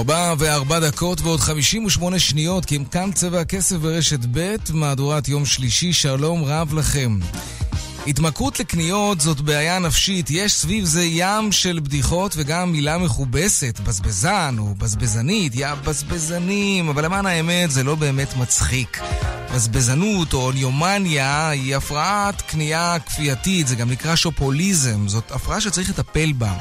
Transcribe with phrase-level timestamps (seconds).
[0.00, 5.28] ארבע וארבע דקות ועוד חמישים ושמונה שניות, כי אם כאן צבע הכסף ברשת ב', מהדורת
[5.28, 7.18] יום שלישי, שלום רב לכם.
[8.06, 14.56] התמכרות לקניות זאת בעיה נפשית, יש סביב זה ים של בדיחות וגם מילה מכובסת, בזבזן
[14.58, 19.00] או בזבזנית, יא בזבזנים, אבל למען האמת זה לא באמת מצחיק.
[19.54, 26.32] בזבזנות או ניומניה היא הפרעת קנייה כפייתית, זה גם נקרא שופוליזם, זאת הפרעה שצריך לטפל
[26.32, 26.52] בה.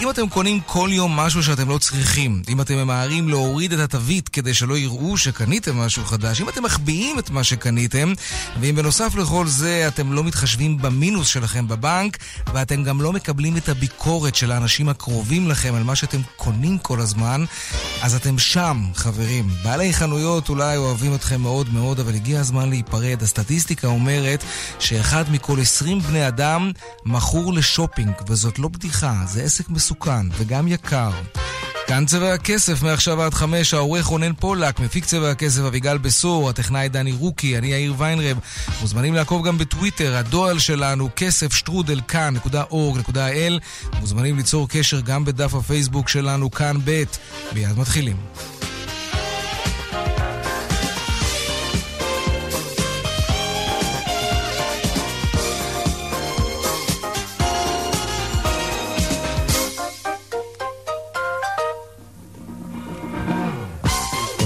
[0.00, 4.28] אם אתם קונים כל יום משהו שאתם לא צריכים, אם אתם ממהרים להוריד את התווית
[4.28, 8.12] כדי שלא יראו שקניתם משהו חדש, אם אתם מחביאים את מה שקניתם,
[8.60, 12.18] ואם בנוסף לכל זה אתם לא מתחשבים במינוס שלכם בבנק,
[12.54, 17.00] ואתם גם לא מקבלים את הביקורת של האנשים הקרובים לכם על מה שאתם קונים כל
[17.00, 17.44] הזמן,
[18.02, 19.48] אז אתם שם, חברים.
[19.62, 23.22] בעלי חנויות אולי אוהבים אתכם מאוד מאוד, אבל הגיע הזמן להיפרד.
[23.22, 24.44] הסטטיסטיקה אומרת
[24.78, 26.70] שאחד מכל 20 בני אדם
[27.04, 31.10] מכור לשופינג, וזאת לא בדיחה, זה עסק מסוכן וגם יקר.
[31.86, 36.88] כאן צבע הכסף, מעכשיו עד חמש, העורך רונן פולק, מפיק צבע הכסף אביגל בסור, הטכנאי
[36.88, 38.38] דני רוקי, אני יאיר ויינרב.
[38.80, 43.60] מוזמנים לעקוב גם בטוויטר, הדואל שלנו, כסף שטרודל כאן.org.il.
[44.00, 47.02] מוזמנים ליצור קשר גם בדף הפייסבוק שלנו, כאן ב'.
[47.52, 48.16] מיד מתחילים.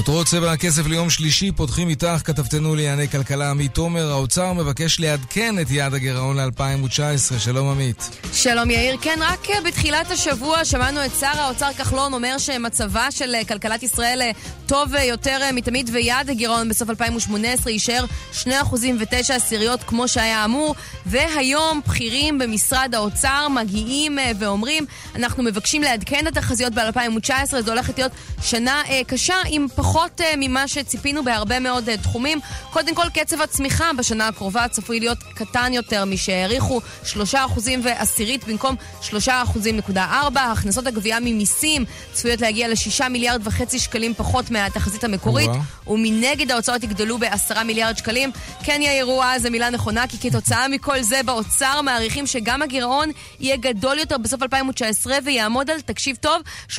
[0.07, 4.11] כותרות צבע הכסף ליום שלישי, פותחים איתך, כתבתנו לענייני כלכלה עמית תומר.
[4.11, 7.39] האוצר מבקש לעדכן את יעד הגירעון ל-2019.
[7.39, 8.11] שלום עמית.
[8.33, 8.97] שלום יאיר.
[9.01, 14.23] כן, רק בתחילת השבוע שמענו את שר האוצר כחלון אומר שמצבה של כלכלת ישראל
[14.67, 18.05] טוב יותר מתמיד, ויעד הגירעון בסוף 2018 יישאר
[18.43, 20.75] 2% ו-9 עשיריות כמו שהיה אמור.
[21.07, 28.13] והיום בכירים במשרד האוצר מגיעים ואומרים, אנחנו מבקשים לעדכן את התחזיות ב-2019, זו הולכת להיות
[28.43, 30.21] שנה קשה עם פחות...
[30.21, 32.41] uh, ממה שציפינו בהרבה מאוד uh, תחומים.
[32.71, 36.81] קודם כל, קצב הצמיחה בשנה הקרובה צפוי להיות קטן יותר משהעריכו
[37.15, 37.17] 3%
[37.83, 39.97] ועשירית במקום 3.4%.
[40.39, 45.51] הכנסות הגבייה ממיסים צפויות להגיע ל-6 מיליארד וחצי שקלים פחות מהתחזית המקורית,
[45.87, 48.31] ומנגד ההוצאות יגדלו ב-10 מיליארד שקלים.
[48.65, 53.57] כן יאיר רואה, זו מילה נכונה, כי כתוצאה מכל זה באוצר מעריכים שגם הגירעון יהיה
[53.57, 56.79] גדול יותר בסוף 2019 ויעמוד על, תקשיב טוב, 3%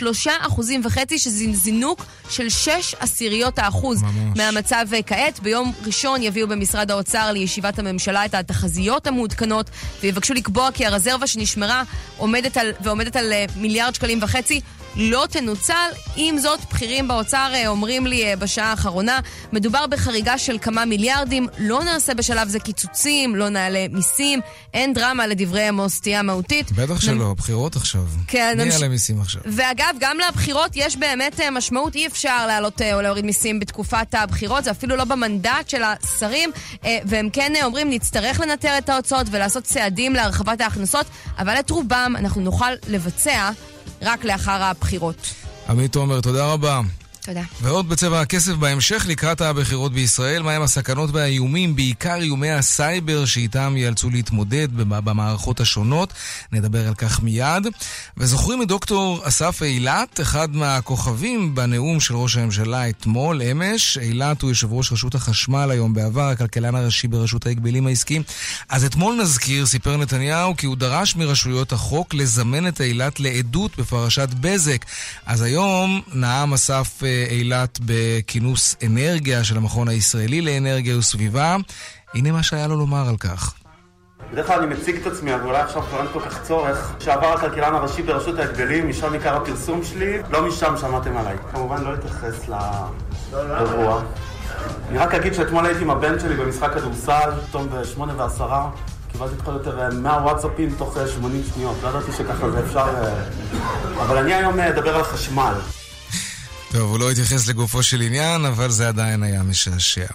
[0.83, 4.37] וחצי, שזה זינוק של 6 עשיריות האחוז ממש.
[4.37, 5.39] מהמצב כעת.
[5.39, 9.69] ביום ראשון יביאו במשרד האוצר לישיבת הממשלה את התחזיות המעודכנות
[10.01, 11.83] ויבקשו לקבוע כי הרזרבה שנשמרה
[12.17, 14.61] עומדת על, ועומדת על אה, מיליארד שקלים וחצי
[14.97, 15.73] לא תנוצל.
[16.15, 19.19] עם זאת, בכירים באוצר אה, אומרים לי אה, בשעה האחרונה,
[19.53, 24.39] מדובר בחריגה של כמה מיליארדים, לא נעשה בשלב זה קיצוצים, לא נעלה מיסים,
[24.73, 26.71] אין דרמה לדברי עמוס סטייה מהותית.
[26.71, 28.05] בטח שלא, בחירות עכשיו.
[28.27, 28.57] כן.
[28.57, 29.41] מי יעלה מיסים עכשיו?
[29.45, 34.63] ואגב, גם לבחירות יש באמת אה, משמעות, אי אפשר להעלות או להוריד מיסים בתקופת הבחירות,
[34.63, 36.51] זה אפילו לא במנדט של השרים,
[36.83, 41.05] והם כן אומרים, נצטרך לנטר את ההוצאות ולעשות צעדים להרחבת ההכנסות,
[41.39, 43.51] אבל את רובם אנחנו נוכל לבצע
[44.01, 45.33] רק לאחר הבחירות.
[45.69, 46.81] עמית תומר, תודה רבה.
[47.27, 47.41] תודה.
[47.61, 54.09] ועוד בצבע הכסף בהמשך לקראת הבחירות בישראל, מהם הסכנות והאיומים, בעיקר איומי הסייבר שאיתם ייאלצו
[54.09, 56.13] להתמודד במערכות השונות.
[56.51, 57.67] נדבר על כך מיד.
[58.17, 63.97] וזוכרים את דוקטור אסף אילת, אחד מהכוכבים בנאום של ראש הממשלה אתמול, אמש.
[63.97, 68.23] אילת הוא יושב ראש רשות החשמל היום בעבר, הכלכלן הראשי ברשות ההגבלים העסקיים.
[68.69, 74.29] אז אתמול נזכיר, סיפר נתניהו, כי הוא דרש מרשויות החוק לזמן את אילת לעדות בפרשת
[74.41, 74.85] בזק.
[75.25, 81.55] אז היום נאם אסף אילת בכינוס אנרגיה של המכון הישראלי לאנרגיה וסביבה.
[82.13, 83.53] הנה מה שהיה לו לומר על כך.
[84.31, 86.93] בדרך כלל אני מציג את עצמי, אבל אולי עכשיו כבר אין כל כך צורך.
[86.99, 91.35] שעבר הכלכלן הראשי ברשות ההגבלים, משם עיקר הפרסום שלי, לא משם שמעתם עליי.
[91.51, 92.49] כמובן לא אתייחס
[93.33, 94.01] לאירוע.
[94.89, 98.69] אני רק אגיד שאתמול הייתי עם הבן שלי במשחק כדורסל, פתאום בשמונה ועשרה.
[99.11, 101.75] קיבלתי פחות או יותר 100 וואטסאפים תוך 80 שניות.
[101.83, 102.85] לא ידעתי שככה זה אפשר...
[104.01, 105.53] אבל אני היום אדבר על חשמל.
[106.71, 110.07] טוב, הוא לא התייחס לגופו של עניין, אבל זה עדיין היה משעשע.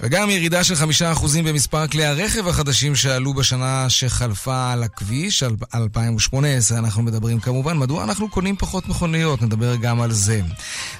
[0.00, 5.56] וגם ירידה של חמישה אחוזים במספר כלי הרכב החדשים שעלו בשנה שחלפה על הכביש, על
[5.74, 6.78] 2018.
[6.78, 10.40] אנחנו מדברים כמובן, מדוע אנחנו קונים פחות מכוניות, נדבר גם על זה.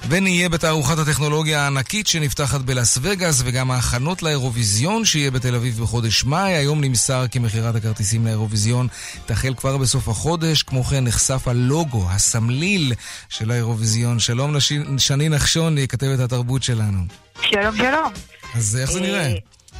[0.07, 6.53] ונהיה בתערוכת הטכנולוגיה הענקית שנפתחת בלאס וגאס, וגם ההכנות לאירוויזיון שיהיה בתל אביב בחודש מאי.
[6.53, 8.87] היום נמסר כי מכירת הכרטיסים לאירוויזיון
[9.25, 10.63] תחל כבר בסוף החודש.
[10.63, 12.93] כמו כן נחשף הלוגו, הסמליל
[13.29, 14.19] של האירוויזיון.
[14.19, 14.55] שלום
[14.97, 17.24] שני נחשון, כתבת התרבות שלנו.
[17.41, 18.13] שלום, שלום.
[18.55, 19.33] אז איך זה נראה?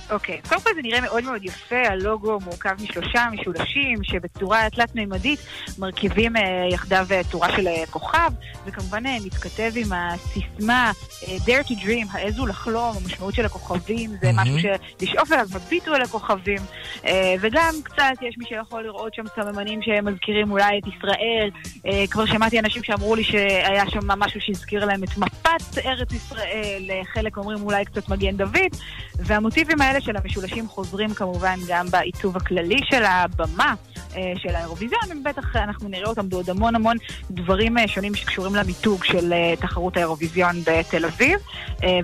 [0.09, 0.49] אוקיי, okay.
[0.49, 5.39] קודם כל זה נראה מאוד מאוד יפה, הלוגו מורכב משלושה משולשים שבצורה תלת-מימדית
[5.79, 6.39] מרכיבים uh,
[6.73, 8.31] יחדיו uh, צורה של uh, כוכב,
[8.65, 10.91] וכמובן uh, מתכתב עם הסיסמה
[11.21, 14.33] uh, Dare to Dream, העזו לחלום, המשמעות של הכוכבים, זה mm-hmm.
[14.33, 14.57] משהו
[14.99, 16.59] שלשאוף אליו, הביטו אל הכוכבים,
[17.01, 17.07] uh,
[17.41, 22.59] וגם קצת יש מי שיכול לראות שם סממנים שמזכירים אולי את ישראל, uh, כבר שמעתי
[22.59, 27.85] אנשים שאמרו לי שהיה שם משהו שהזכיר להם את מפת ארץ ישראל, חלק אומרים אולי
[27.85, 28.75] קצת מגן דוד,
[29.19, 33.73] והמוטיבים האלה האלה של המשולשים חוזרים כמובן גם בעיצוב הכללי של הבמה
[34.15, 36.97] אה, של האירוויזיון, ובטח אנחנו נראה אותם בעוד המון המון
[37.31, 41.39] דברים אה, שונים שקשורים למיתוג של אה, תחרות האירוויזיון בתל אביב.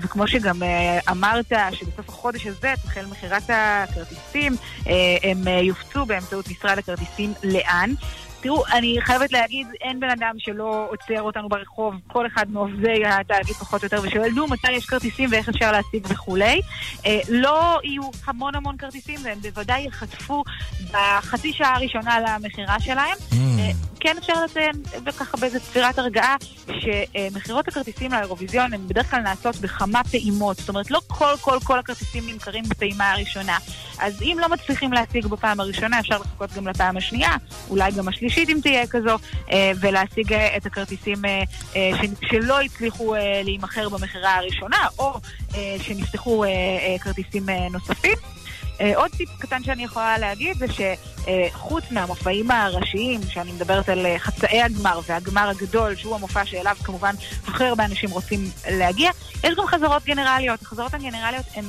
[0.02, 0.56] וכמו שגם
[1.10, 4.56] אמרת, שבסוף החודש הזה תחל מכירת הכרטיסים,
[5.24, 7.94] הם יופצו באמצעות משרד הכרטיסים לאן.
[8.42, 13.56] תראו, אני חייבת להגיד, אין בן אדם שלא עוצר אותנו ברחוב, כל אחד מעובדי התאגיד
[13.56, 16.62] פחות או יותר, ושואל, נו, מתי יש כרטיסים ואיך אפשר להשיג וכולי.
[17.06, 20.44] אה, לא יהיו המון המון כרטיסים, והם בוודאי יחטפו
[20.92, 23.18] בחצי שעה הראשונה למכירה שלהם.
[23.32, 23.91] Mm.
[24.02, 24.76] כן אפשר לציין,
[25.06, 26.36] וככה באיזה צפירת הרגעה,
[26.68, 30.58] שמכירות הכרטיסים לאירוויזיון הן בדרך כלל נעשות בכמה פעימות.
[30.58, 33.58] זאת אומרת, לא כל כל כל הכרטיסים נמכרים בפעימה הראשונה.
[34.00, 37.36] אז אם לא מצליחים להשיג בפעם הראשונה, אפשר לחכות גם לפעם השנייה,
[37.70, 39.18] אולי גם השלישית אם תהיה כזו,
[39.52, 41.92] אה, ולהשיג אה, את הכרטיסים אה,
[42.30, 45.14] שלא הצליחו להימכר במכירה הראשונה, או
[45.82, 46.44] שנפתחו
[47.02, 48.41] כרטיסים נוספים.
[48.96, 55.00] עוד טיפ קטן שאני יכולה להגיד זה שחוץ מהמופעים הראשיים, שאני מדברת על חצאי הגמר
[55.08, 57.16] והגמר הגדול, שהוא המופע שאליו כמובן
[57.48, 58.40] הכי הרבה אנשים רוצים
[58.70, 59.12] להגיע,
[59.44, 60.62] יש גם חזרות גנרליות.
[60.62, 61.66] החזרות הגנרליות הן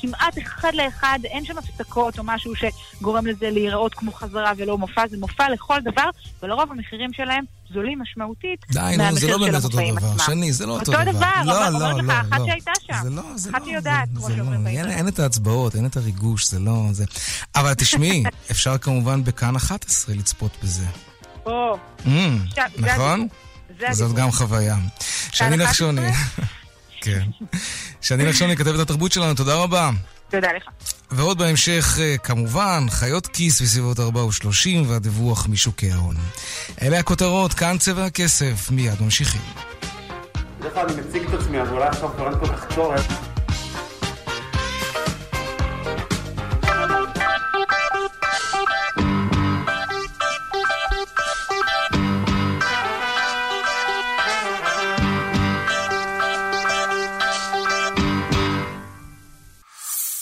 [0.00, 5.08] כמעט אחד לאחד, אין שם הפסקות או משהו שגורם לזה להיראות כמו חזרה ולא מופע,
[5.08, 6.10] זה מופע לכל דבר,
[6.42, 10.18] ולרוב המחירים שלהם זולים משמעותית די, נו, זה לא באמת אותו דבר.
[10.18, 11.00] שני, זה לא אותו דבר.
[11.00, 12.94] אותו דבר, לא, אבל לא, אומרת לא, לך, אחת שהייתה שם.
[13.02, 13.58] זה לא, זה לא.
[13.58, 14.96] אחת שיודעת, כמו שאומרים בעברית.
[14.96, 16.84] אין את ההצבעות, אין את הריגוש, זה לא...
[17.54, 20.86] אבל תשמעי, אפשר כמובן בכאן 11 לצפות בזה.
[21.46, 21.78] או.
[22.78, 23.28] נכון?
[23.90, 24.76] זאת גם חוויה.
[25.32, 26.10] שני נחשוני.
[27.00, 27.22] כן.
[28.00, 29.90] שני נחשוני, כתבת התרבות שלנו, תודה רבה.
[30.30, 30.62] תודה לך.
[31.10, 36.16] ועוד בהמשך, אה, כמובן, חיות כיס בסביבות 4 ו-30 והדיווח משוקי ההון.
[36.82, 39.40] אלה הכותרות, כאן צבע הכסף, מיד ממשיכים.
[40.60, 43.29] בדרך כלל אני מציג את עצמי, אבל אולי עכשיו כבר אין כל כך צורך.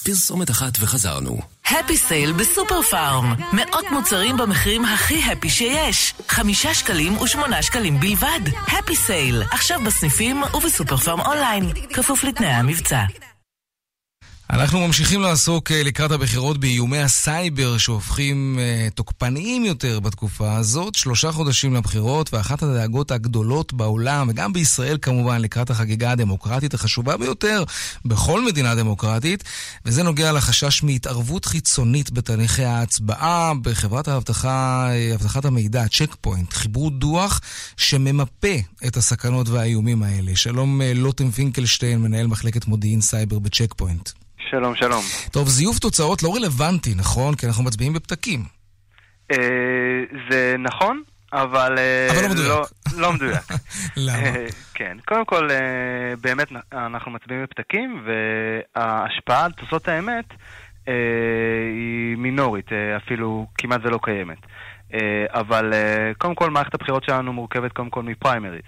[0.08, 1.38] פרסומת אחת וחזרנו.
[1.66, 3.34] Happy Sale בסופר פארם.
[3.52, 6.14] מאות מוצרים במחירים הכי happy שיש.
[6.28, 8.40] חמישה שקלים ושמונה שקלים בלבד.
[8.66, 11.72] Happy Sale, עכשיו בסניפים ובסופר פארם אונליין.
[11.92, 13.04] כפוף לתנאי המבצע.
[14.50, 20.94] אנחנו ממשיכים לעסוק אה, לקראת הבחירות באיומי הסייבר שהופכים אה, תוקפניים יותר בתקופה הזאת.
[20.94, 27.64] שלושה חודשים לבחירות, ואחת הדאגות הגדולות בעולם, וגם בישראל כמובן, לקראת החגיגה הדמוקרטית החשובה ביותר
[28.04, 29.44] בכל מדינה דמוקרטית,
[29.84, 36.52] וזה נוגע לחשש מהתערבות חיצונית בתהליכי ההצבעה בחברת האבטחה, אה, אבטחת המידע, צ'ק פוינט.
[36.52, 37.40] חיברו דוח
[37.76, 38.56] שממפה
[38.86, 40.36] את הסכנות והאיומים האלה.
[40.36, 44.10] שלום לוטם פינקלשטיין, מנהל מחלקת מודיעין סייבר בצ'ק פוינט.
[44.38, 45.02] שלום, שלום.
[45.32, 47.34] טוב, זיוף תוצאות לא רלוונטי, נכון?
[47.34, 48.40] כי אנחנו מצביעים בפתקים.
[49.32, 51.02] אה, זה נכון,
[51.32, 51.78] אבל...
[51.78, 52.48] אה, אבל לא מדויק.
[52.48, 52.66] לא,
[53.00, 53.42] לא מדויק.
[53.96, 54.16] למה?
[54.18, 54.96] אה, כן.
[55.06, 55.48] קודם כל,
[56.20, 60.24] באמת אנחנו מצביעים בפתקים, וההשפעה על תוצאות האמת
[60.86, 62.66] היא מינורית,
[62.96, 64.38] אפילו כמעט זה לא קיימת.
[65.28, 65.72] אבל
[66.18, 68.62] קודם כל, מערכת הבחירות שלנו מורכבת קודם כל מפריימריז.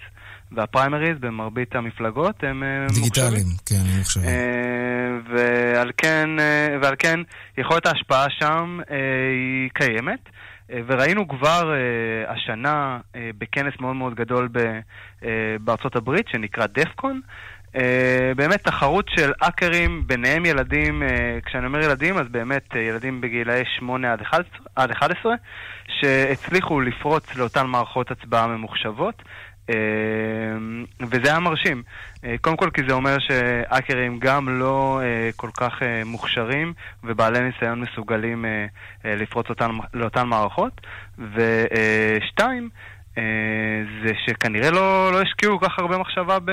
[0.51, 3.03] והפריימריז במרבית המפלגות הם ממוחשבים.
[3.03, 4.25] דיגיטליים, כן, הם ממוחשבים.
[5.29, 7.19] ועל כן, אה, ועל כן
[7.57, 8.95] יכולת ההשפעה שם אה,
[9.31, 10.19] היא קיימת.
[10.71, 11.73] אה, וראינו כבר
[12.27, 12.99] השנה
[13.37, 14.49] בכנס מאוד מאוד גדול
[15.59, 17.21] בארצות הברית שנקרא דפקון,
[18.35, 21.03] באמת תחרות של האקרים, ביניהם ילדים,
[21.45, 24.13] כשאני אומר ילדים אז באמת ילדים בגילאי 8
[24.75, 25.33] עד 11,
[25.87, 29.23] שהצליחו לפרוץ לאותן מערכות הצבעה ממוחשבות.
[29.69, 31.83] אמ, וזה היה מרשים.
[32.25, 37.39] אה, קודם כל כי זה אומר שהאקרים גם לא אה, כל כך אה, מוכשרים ובעלי
[37.39, 38.45] ניסיון מסוגלים
[39.05, 40.81] לפרוץ אותן, לאותן מערכות.
[41.17, 42.69] ושתיים,
[44.03, 46.51] זה שכנראה לא, לא השקיעו כל כך הרבה מחשבה ב...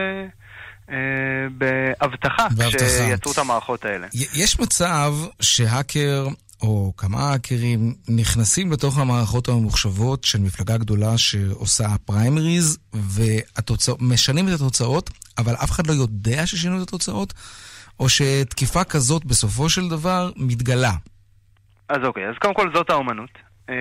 [1.50, 4.06] באבטחה כשיצרו את המערכות האלה.
[4.12, 6.26] יש מצב שהאקר
[6.62, 15.10] או כמה האקרים נכנסים לתוך המערכות הממוחשבות של מפלגה גדולה שעושה פריימריז, ומשנים את התוצאות,
[15.38, 17.34] אבל אף אחד לא יודע ששינו את התוצאות?
[18.00, 20.92] או שתקיפה כזאת בסופו של דבר מתגלה?
[21.88, 23.30] אז אוקיי, אז קודם כל זאת האומנות.
[23.70, 23.74] אה,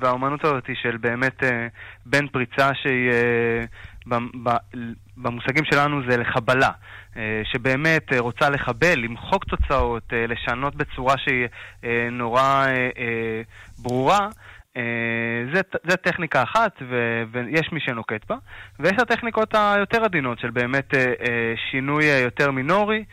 [0.00, 1.66] והאומנות הזאת היא של באמת אה,
[2.06, 3.64] בין פריצה שהיא, אה,
[5.16, 6.70] במושגים שלנו זה לחבלה,
[7.44, 11.46] שבאמת רוצה לחבל, למחוק תוצאות, לשנות בצורה שהיא
[12.10, 12.66] נורא
[13.78, 14.28] ברורה.
[15.54, 18.36] זה, זה טכניקה אחת, ו, ויש מי שנוקט בה,
[18.80, 20.94] ויש הטכניקות היותר עדינות של באמת
[21.70, 23.04] שינוי יותר מינורי,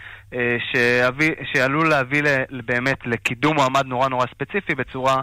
[0.60, 2.24] שאביא, שעלול להביא
[2.65, 5.22] באמת לקידום מועמד נורא נורא ספציפי בצורה,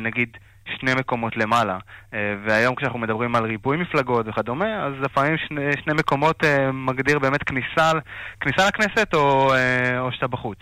[0.00, 0.36] נגיד,
[0.78, 1.78] שני מקומות למעלה.
[2.12, 7.92] והיום כשאנחנו מדברים על ריבוי מפלגות וכדומה, אז לפעמים שני, שני מקומות מגדיר באמת כניסה,
[8.40, 9.52] כניסה לכנסת או,
[9.98, 10.58] או שאתה בחוץ.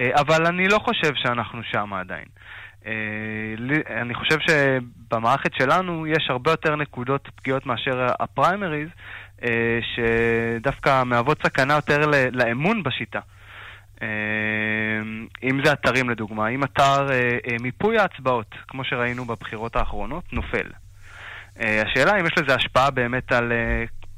[0.00, 2.26] אבל אני לא חושב שאנחנו שם עדיין.
[2.86, 8.88] אה, אני חושב שבמערכת שלנו יש הרבה יותר נקודות פגיעות מאשר הפריימריז,
[9.44, 13.20] אה, שדווקא מהוות סכנה יותר לאמון בשיטה.
[14.02, 14.08] אה,
[15.42, 17.08] אם זה אתרים לדוגמה, אם אתר
[17.60, 20.70] מיפוי ההצבעות, כמו שראינו בבחירות האחרונות, נופל.
[21.56, 23.52] השאלה אם יש לזה השפעה באמת על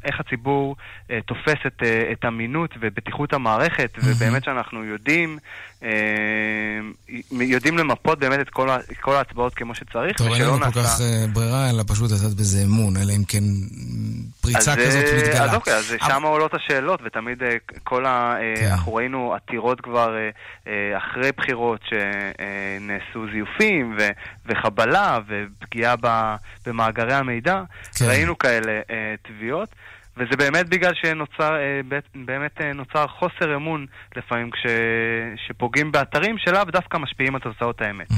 [0.06, 0.76] איך הציבור
[1.10, 4.04] אה, תופס את, אה, את אמינות ובטיחות המערכת, mm-hmm.
[4.04, 5.75] ובאמת שאנחנו יודעים, אה,
[7.30, 8.68] יודעים למפות באמת את כל,
[9.00, 12.58] כל ההצבעות כמו שצריך, טוב, אין לנו כל כך אה, ברירה, אלא פשוט לתת בזה
[12.64, 13.44] אמון, אלא אם כן
[14.40, 15.44] פריצה אז, כזאת אה, מתגלה.
[15.44, 16.08] אז אוקיי, אז אבל...
[16.08, 18.36] שם עולות השאלות, ותמיד אה, כל ה...
[18.40, 18.66] אה, כן.
[18.70, 20.30] אנחנו ראינו עתירות כבר אה,
[20.66, 24.08] אה, אחרי בחירות שנעשו זיופים ו,
[24.46, 25.94] וחבלה ופגיעה
[26.66, 27.62] במאגרי המידע,
[27.98, 28.04] כן.
[28.04, 29.68] ראינו כאלה אה, תביעות.
[30.16, 31.80] וזה באמת בגלל שנוצר אה,
[32.14, 38.08] באמת אה, נוצר חוסר אמון לפעמים כשפוגעים באתרים שלאו דווקא משפיעים על תוצאות האמת.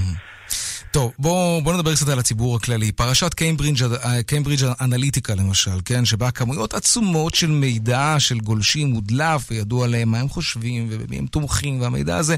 [0.92, 2.92] טוב, בואו בוא נדבר קצת על הציבור הכללי.
[2.92, 6.04] פרשת קיימברידג', אה, קיימברידג' אנליטיקה למשל, כן?
[6.04, 11.26] שבה כמויות עצומות של מידע של גולשים הודלף וידעו עליהם מה הם חושבים ובמי הם
[11.26, 12.36] תומכים, והמידע הזה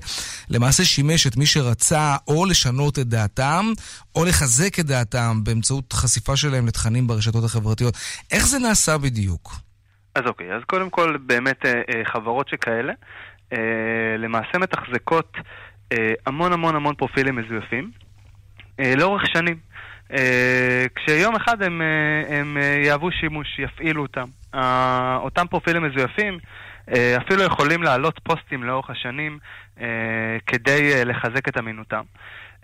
[0.51, 3.65] למעשה שימש את מי שרצה או לשנות את דעתם
[4.15, 7.95] או לחזק את דעתם באמצעות חשיפה שלהם לתכנים ברשתות החברתיות.
[8.33, 9.53] איך זה נעשה בדיוק?
[10.15, 12.93] אז אוקיי, אז קודם כל באמת אה, אה, חברות שכאלה
[14.19, 15.33] למעשה מתחזקות
[16.27, 17.91] המון המון המון פרופילים מזויפים.
[18.81, 19.57] אה, לאורך שנים.
[20.13, 24.29] אה, כשיום אחד הם, אה, הם יהוו שימוש, יפעילו אותם.
[25.17, 26.39] אותם פרופילים מזויפים
[27.17, 29.39] אפילו יכולים להעלות פוסטים לאורך השנים
[30.47, 32.03] כדי לחזק את אמינותם.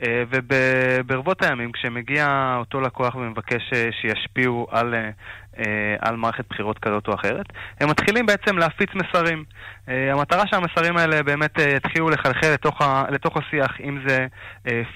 [0.02, 7.08] אה, וברבות הימים, כשמגיע אותו לקוח ומבקש אה, שישפיעו על, אה, על מערכת בחירות כזאת
[7.08, 7.46] או אחרת,
[7.80, 9.44] הם מתחילים בעצם להפיץ מסרים.
[9.88, 14.26] המטרה שהמסרים האלה באמת יתחילו לחלחל לתוך, ה, לתוך השיח, אם זה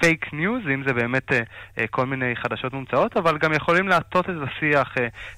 [0.01, 1.33] פייק ניוז, אם זה באמת
[1.91, 4.95] כל מיני חדשות מומצאות, אבל גם יכולים להטות את השיח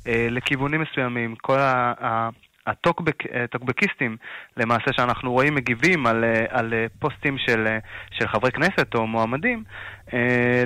[0.07, 1.35] לכיוונים מסוימים.
[1.37, 2.28] כל ה...
[2.66, 4.16] הטוקבקיסטים
[4.57, 7.78] למעשה שאנחנו רואים מגיבים על, אה, על אה, פוסטים של, אה,
[8.19, 9.64] של חברי כנסת או מועמדים,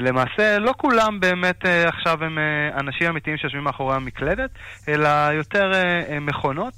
[0.00, 2.38] למעשה לא כולם באמת עכשיו הם
[2.80, 4.50] אנשים אמיתיים שיושבים מאחורי המקלדת,
[4.88, 5.70] אלא יותר
[6.20, 6.74] מכונות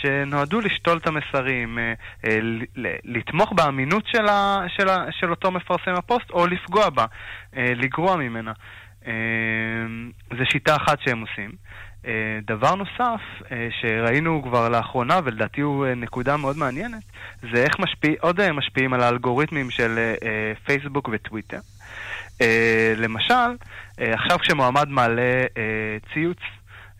[0.00, 1.78] שנועדו לשתול את המסרים,
[3.04, 7.04] לתמוך באמינות של, ה, של, ה, של אותו מפרסם הפוסט או לפגוע בה,
[7.56, 8.52] לגרוע ממנה.
[10.30, 11.50] זו שיטה אחת שהם עושים.
[12.06, 13.20] אה, דבר נוסף
[13.52, 17.02] אה, שראינו כבר לאחרונה, ולדעתי הוא אה, נקודה מאוד מעניינת,
[17.52, 20.14] זה איך משפיע, עוד משפיעים על האלגוריתמים של
[20.64, 21.58] פייסבוק וטוויטר.
[22.96, 23.56] למשל,
[23.98, 25.44] עכשיו כשמועמד מעלה
[26.12, 26.38] ציוץ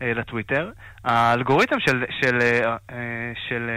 [0.00, 0.70] לטוויטר,
[1.04, 2.38] האלגוריתם של, של,
[3.48, 3.70] של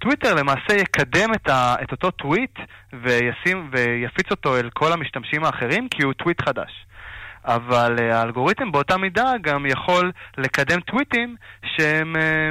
[0.00, 2.58] טוויטר למעשה יקדם את, ה, את אותו טוויט
[2.92, 6.86] וישים, ויפיץ אותו אל כל המשתמשים האחרים כי הוא טוויט חדש.
[7.46, 11.36] אבל אה, האלגוריתם באותה מידה גם יכול לקדם טוויטים
[11.76, 12.16] שהם...
[12.16, 12.50] אה,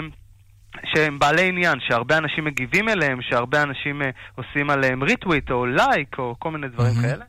[0.84, 6.20] שהם בעלי עניין, שהרבה אנשים מגיבים אליהם, שהרבה אנשים uh, עושים עליהם ריטוויט או לייק
[6.20, 7.02] או כל מיני דברים אהמ.
[7.02, 7.26] כאלה.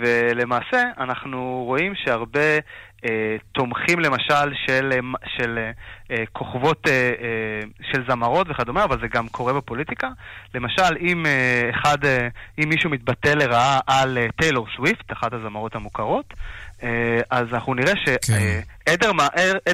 [0.00, 2.58] ולמעשה אנחנו רואים שהרבה
[3.52, 5.58] תומכים למשל של, אה, של
[6.08, 6.86] אה, כוכבות
[7.92, 10.08] של זמרות וכדומה, אבל זה גם קורה בפוליטיקה.
[10.54, 11.26] למשל, אם,
[11.70, 11.98] אחד,
[12.58, 16.34] אם מישהו מתבטא לרעה על טיילור סוויפט, אחת הזמרות המוכרות,
[16.82, 19.10] אה, אז אנחנו נראה שעדר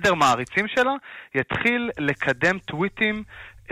[0.03, 0.15] כן.
[0.19, 0.93] מעריצים שלה
[1.35, 3.23] יתחיל לקדם טוויטים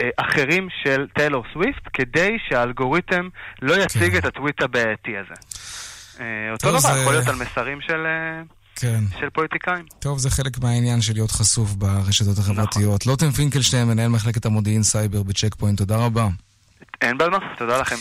[0.00, 3.29] אה, אחרים של טיילור סוויפט, כדי שהאלגוריתם
[3.62, 4.19] לא יציג כן.
[4.19, 5.35] את הטוויט הבעייתי הזה.
[6.21, 7.00] אה, אותו דבר זה...
[7.00, 8.07] יכול להיות על מסרים של...
[8.80, 9.04] כן.
[9.20, 9.84] של פוליטיקאים.
[9.99, 13.00] טוב, זה חלק מהעניין של להיות חשוף ברשתות החברתיות.
[13.00, 13.12] נכון.
[13.12, 16.28] לוטם פינקלשטיין, מנהל מחלקת המודיעין סייבר בצ'ק פוינט, תודה רבה.
[17.00, 17.96] אין בעיה, תודה לכם.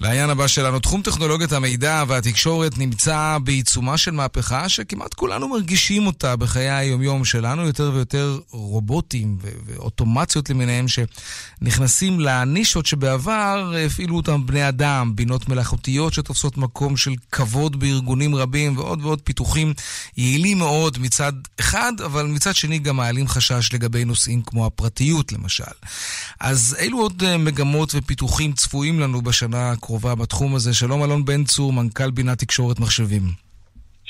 [0.00, 6.36] לעניין הבא שלנו, תחום טכנולוגיית המידע והתקשורת נמצא בעיצומה של מהפכה שכמעט כולנו מרגישים אותה
[6.36, 14.68] בחיי היומיום שלנו, יותר ויותר רובוטים ו- ואוטומציות למיניהם שנכנסים לנישות שבעבר הפעילו אותם בני
[14.68, 19.74] אדם, בינות מלאכותיות שתופסות מקום של כבוד בארגונים רבים ועוד ועוד פיתוחים
[20.16, 25.64] יעילים מאוד מצד אחד, אבל מצד שני גם מעלים חשש לגבי נושאים כמו הפרטיות למשל.
[26.40, 30.74] אז אילו עוד אה, מגמות ופיתוחים צפויים לנו בשנה הקרובה בתחום הזה?
[30.74, 33.43] שלום אלון בן צור, מנכ"ל בינת תקשורת מחשבים.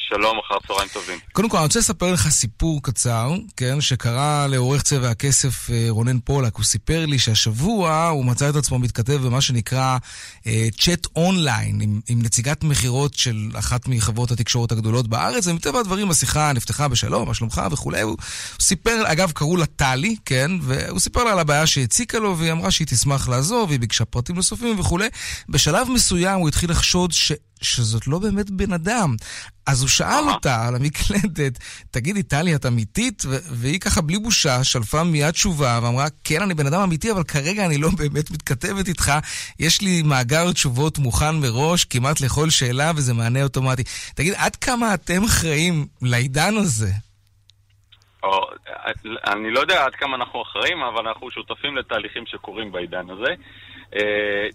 [0.08, 1.18] שלום, אחר צהריים טובים.
[1.32, 6.18] קודם כל, אני רוצה לספר לך סיפור קצר, כן, שקרה לעורך צבע הכסף אה, רונן
[6.20, 6.56] פולק.
[6.56, 9.98] הוא סיפר לי שהשבוע הוא מצא את עצמו מתכתב במה שנקרא
[10.78, 16.10] צ'אט uh, אונליין, עם, עם נציגת מכירות של אחת מחברות התקשורת הגדולות בארץ, ומטבע הדברים
[16.10, 18.00] השיחה נפתחה בשלום, מה שלומך וכולי.
[18.00, 18.16] הוא,
[18.60, 22.70] סיפר, אגב, קראו לה טלי, כן, והוא סיפר לה על הבעיה שהציקה לו, והיא אמרה
[22.70, 25.08] שהיא תשמח לעזור, והיא ביקשה פרטים נוספים וכולי.
[25.48, 27.32] בשלב מסוים הוא התחיל לחשוד ש...
[27.64, 29.16] שזאת לא באמת בן אדם.
[29.66, 31.58] אז הוא שאל אותה על המקלדת,
[31.90, 33.22] תגידי, טלי, את אמיתית?
[33.50, 37.66] והיא ככה בלי בושה שלפה מיד תשובה ואמרה, כן, אני בן אדם אמיתי, אבל כרגע
[37.66, 39.12] אני לא באמת מתכתבת איתך.
[39.58, 43.82] יש לי מאגר תשובות מוכן מראש, כמעט לכל שאלה, וזה מענה אוטומטי.
[44.14, 46.90] תגיד, עד כמה אתם אחראים לעידן הזה?
[48.22, 48.46] או,
[49.26, 53.34] אני לא יודע עד כמה אנחנו אחראים, אבל אנחנו שותפים לתהליכים שקורים בעידן הזה.
[53.96, 54.46] אה,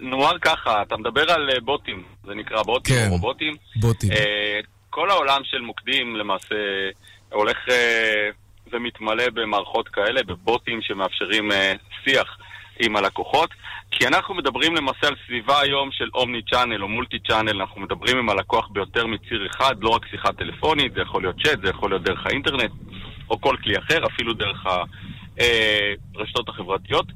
[0.00, 3.54] נאמר ככה, אתה מדבר על אה, בוטים, זה נקרא בוטים כן, או רובוטים.
[3.76, 4.12] בוטים.
[4.12, 6.54] אה, כל העולם של מוקדים למעשה
[7.32, 7.58] הולך
[8.72, 11.50] ומתמלא במערכות כאלה, בבוטים שמאפשרים
[12.04, 12.38] שיח
[12.80, 13.50] עם הלקוחות.
[13.90, 18.18] כי אנחנו מדברים למעשה על סביבה היום של אומני צ'אנל או מולטי צ'אנל, אנחנו מדברים
[18.18, 21.90] עם הלקוח ביותר מציר אחד, לא רק שיחה טלפונית, זה יכול להיות צ'אט, זה יכול
[21.90, 22.70] להיות דרך האינטרנט,
[23.30, 24.66] או כל כלי אחר, אפילו דרך
[26.16, 27.06] הרשתות החברתיות.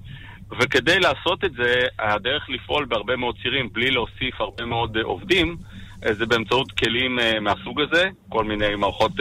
[0.58, 5.56] וכדי לעשות את זה, הדרך לפעול בהרבה מאוד צירים בלי להוסיף הרבה מאוד uh, עובדים,
[6.04, 9.12] uh, זה באמצעות כלים uh, מהסוג הזה, כל מיני מערכות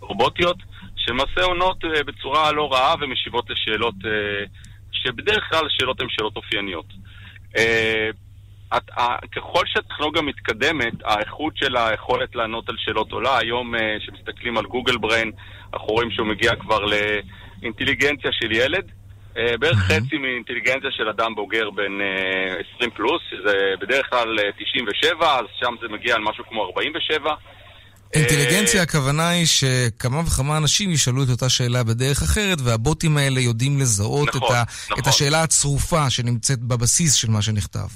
[0.00, 0.56] רובוטיות,
[0.96, 3.94] שלמעשה עונות בצורה לא רעה ומשיבות לשאלות
[4.92, 6.86] שבדרך כלל השאלות הן שאלות אופייניות.
[9.36, 13.38] ככל שהטכנולוגיה מתקדמת, האיכות של היכולת לענות על שאלות עולה.
[13.38, 15.32] היום, כשמסתכלים על גוגל בריין,
[15.72, 18.90] אנחנו רואים שהוא מגיע כבר לאינטליגנציה של ילד.
[19.38, 21.92] אה, בערך חצי מאינטליגנציה של אדם בוגר בן
[22.74, 26.64] 20 אה, פלוס, שזה בדרך כלל 97, אה, אז שם זה מגיע על משהו כמו
[26.64, 27.34] 47.
[28.14, 33.78] אינטליגנציה, הכוונה היא שכמה וכמה אנשים ישאלו את אותה שאלה בדרך אחרת, והבוטים האלה יודעים
[33.78, 34.98] לזהות נכון, את, ה, נכון.
[34.98, 37.88] את השאלה הצרופה שנמצאת בבסיס של מה שנכתב.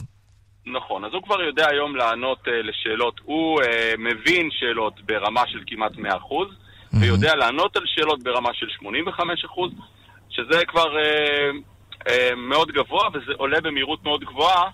[0.66, 3.20] נכון, אז הוא כבר יודע היום לענות uh, לשאלות.
[3.24, 3.66] הוא uh,
[3.98, 6.96] מבין שאלות ברמה של כמעט 100%, mm-hmm.
[7.00, 9.82] ויודע לענות על שאלות ברמה של 85%,
[10.32, 11.50] שזה כבר אה,
[12.08, 14.64] אה, מאוד גבוה, וזה עולה במהירות מאוד גבוהה.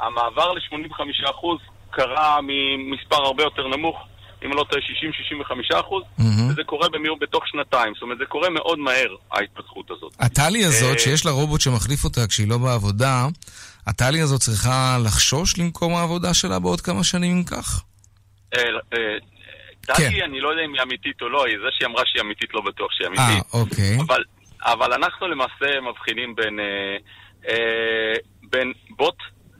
[0.00, 1.46] המעבר ל-85%
[1.90, 3.96] קרה ממספר הרבה יותר נמוך,
[4.44, 4.82] אם לא טועה
[5.76, 6.52] 60-65 אחוז, mm-hmm.
[6.52, 7.94] וזה קורה במהירות בתוך שנתיים.
[7.94, 10.12] זאת אומרת, זה קורה מאוד מהר, ההתפתחות הזאת.
[10.18, 13.26] הטלי הזאת, אה, שיש לה רובוט שמחליף אותה כשהיא לא בעבודה,
[13.86, 17.82] הטלי הזאת צריכה לחשוש למקום העבודה שלה בעוד כמה שנים אם כך?
[18.54, 18.60] אה,
[18.94, 19.18] אה,
[19.80, 22.60] טלי, אני לא יודע אם היא אמיתית או לא, זה שהיא אמרה שהיא אמיתית לא
[22.60, 23.44] בטוח שהיא אמיתית.
[23.54, 23.96] אה, אוקיי.
[24.06, 24.22] אבל
[24.64, 26.96] אבל אנחנו למעשה מבחינים בין, אה,
[27.48, 29.16] אה, בין בוט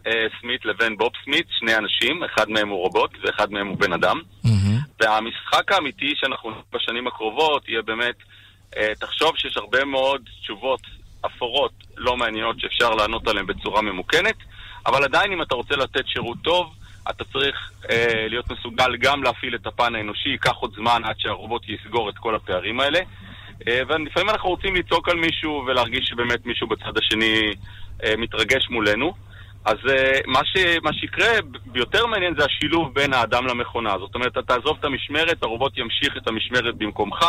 [0.06, 3.92] אה, סמית לבין בוב סמית, שני אנשים, אחד מהם הוא רובוט ואחד מהם הוא בן
[3.92, 4.20] אדם.
[4.46, 5.00] Mm-hmm.
[5.00, 8.16] והמשחק האמיתי שאנחנו בשנים הקרובות יהיה באמת,
[9.00, 10.80] תחשוב שיש הרבה מאוד תשובות
[11.26, 14.37] אפורות לא מעניינות שאפשר לענות עליהן בצורה ממוכנת,
[14.87, 16.74] אבל עדיין אם אתה רוצה לתת שירות טוב,
[17.11, 21.62] אתה צריך אה, להיות מסוגל גם להפעיל את הפן האנושי, ייקח עוד זמן עד שהרובוט
[21.68, 23.00] יסגור את כל הפערים האלה.
[23.66, 27.53] אה, ולפעמים אנחנו רוצים לצעוק על מישהו ולהרגיש שבאמת מישהו בצד השני
[28.05, 29.12] אה, מתרגש מולנו.
[29.64, 31.27] אז אה, מה, ש, מה שיקרה
[31.75, 33.99] יותר מעניין זה השילוב בין האדם למכונה.
[33.99, 37.25] זאת אומרת, אתה תעזוב את המשמרת, הרובוט ימשיך את המשמרת במקומך,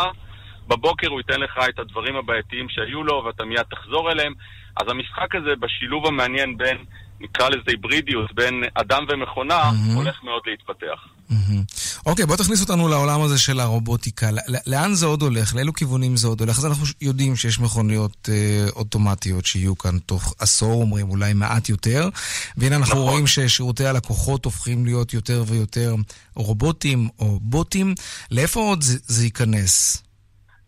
[0.68, 4.32] בבוקר הוא ייתן לך את הדברים הבעייתיים שהיו לו ואתה מיד תחזור אליהם.
[4.76, 6.76] אז המשחק הזה בשילוב המעניין בין
[7.20, 9.94] נקרא לזה היברידיות בין אדם ומכונה, mm-hmm.
[9.94, 11.06] הולך מאוד להתפתח.
[11.30, 12.00] Mm-hmm.
[12.06, 14.26] אוקיי, בוא תכניס אותנו לעולם הזה של הרובוטיקה.
[14.66, 15.54] לאן זה עוד הולך?
[15.54, 16.58] לאילו כיוונים זה עוד הולך?
[16.58, 22.08] אז אנחנו יודעים שיש מכוניות אה, אוטומטיות שיהיו כאן תוך עשור, אומרים אולי מעט יותר.
[22.56, 23.08] והנה אנחנו נכון.
[23.08, 25.94] רואים ששירותי הלקוחות הופכים להיות יותר ויותר
[26.34, 27.94] רובוטים או בוטים.
[28.30, 30.02] לאיפה עוד זה, זה ייכנס?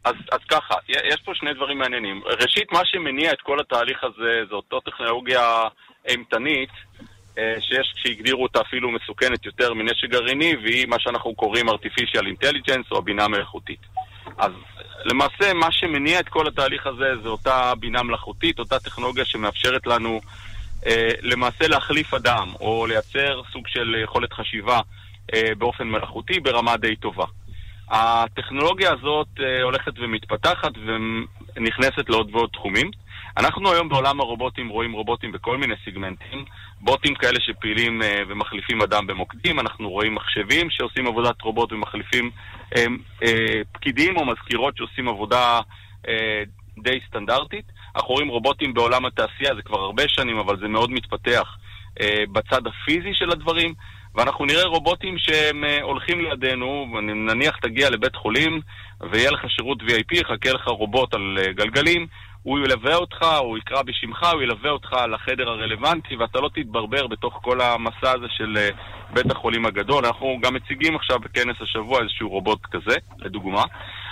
[0.04, 2.22] אז, אז ככה, יש פה שני דברים מעניינים.
[2.40, 5.68] ראשית, מה שמניע את כל התהליך הזה זה אותו טכנולוגיה
[6.08, 6.70] אימתנית,
[7.38, 12.90] אה, שיש כשהגדירו אותה אפילו מסוכנת יותר מנשק גרעיני, והיא מה שאנחנו קוראים artificial intelligence
[12.90, 13.80] או בינה מלאכותית.
[14.38, 14.52] אז
[15.04, 20.20] למעשה מה שמניע את כל התהליך הזה זה אותה בינה מלאכותית, אותה טכנולוגיה שמאפשרת לנו
[20.86, 24.80] אה, למעשה להחליף אדם, או לייצר סוג של יכולת חשיבה
[25.34, 27.24] אה, באופן מלאכותי ברמה די טובה.
[27.90, 32.90] הטכנולוגיה הזאת אה, הולכת ומתפתחת ונכנסת לעוד ועוד תחומים.
[33.36, 36.44] אנחנו היום בעולם הרובוטים רואים רובוטים בכל מיני סיגמנטים,
[36.80, 42.30] בוטים כאלה שפעילים אה, ומחליפים אדם במוקדים, אנחנו רואים מחשבים שעושים עבודת רובוט ומחליפים
[42.76, 42.84] אה,
[43.22, 45.60] אה, פקידים או מזכירות שעושים עבודה
[46.08, 46.42] אה,
[46.78, 47.64] די סטנדרטית.
[47.96, 51.56] אנחנו רואים רובוטים בעולם התעשייה, זה כבר הרבה שנים, אבל זה מאוד מתפתח
[52.00, 53.74] אה, בצד הפיזי של הדברים.
[54.14, 58.60] ואנחנו נראה רובוטים שהם אה, הולכים לידינו, נניח תגיע לבית חולים
[59.10, 62.06] ויהיה לך שירות VIP, יחכה לך רובוט על אה, גלגלים,
[62.42, 67.38] הוא ילווה אותך, הוא יקרא בשמך, הוא ילווה אותך לחדר הרלוונטי, ואתה לא תתברבר בתוך
[67.42, 68.68] כל המסע הזה של אה,
[69.14, 70.06] בית החולים הגדול.
[70.06, 73.64] אנחנו גם מציגים עכשיו בכנס השבוע איזשהו רובוט כזה, לדוגמה.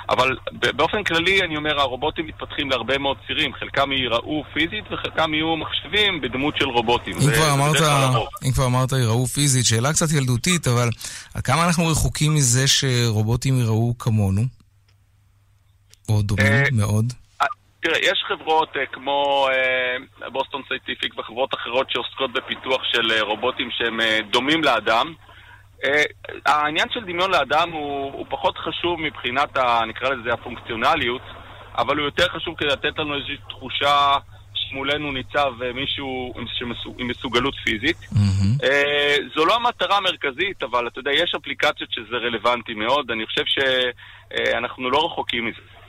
[0.08, 0.36] אבל
[0.76, 3.54] באופן כללי, אני אומר, הרובוטים מתפתחים להרבה מאוד צירים.
[3.54, 7.14] חלקם ייראו פיזית וחלקם יהיו מחשבים בדמות של רובוטים.
[7.14, 7.76] אם, כבר אמרת,
[8.46, 10.88] אם כבר אמרת ייראו פיזית, שאלה קצת ילדותית, אבל
[11.44, 14.42] כמה אנחנו רחוקים מזה שרובוטים ייראו כמונו?
[16.08, 17.12] או דומים אה, מאוד?
[17.82, 19.48] תראה, יש חברות אה, כמו
[20.32, 25.14] בוסטון אה, סיינטיפיק וחברות אחרות שעוסקות בפיתוח של אה, רובוטים שהם אה, דומים לאדם.
[25.84, 25.86] Uh,
[26.46, 31.22] העניין של דמיון לאדם הוא, הוא פחות חשוב מבחינת, ה, נקרא לזה, הפונקציונליות,
[31.78, 34.14] אבל הוא יותר חשוב כדי לתת לנו איזושהי תחושה
[34.54, 37.96] שמולנו ניצב מישהו עם, עם מסוגלות פיזית.
[37.96, 38.64] Mm-hmm.
[38.64, 43.10] Uh, זו לא המטרה המרכזית, אבל אתה יודע, יש אפליקציות שזה רלוונטי מאוד.
[43.10, 45.79] אני חושב שאנחנו uh, לא רחוקים מזה.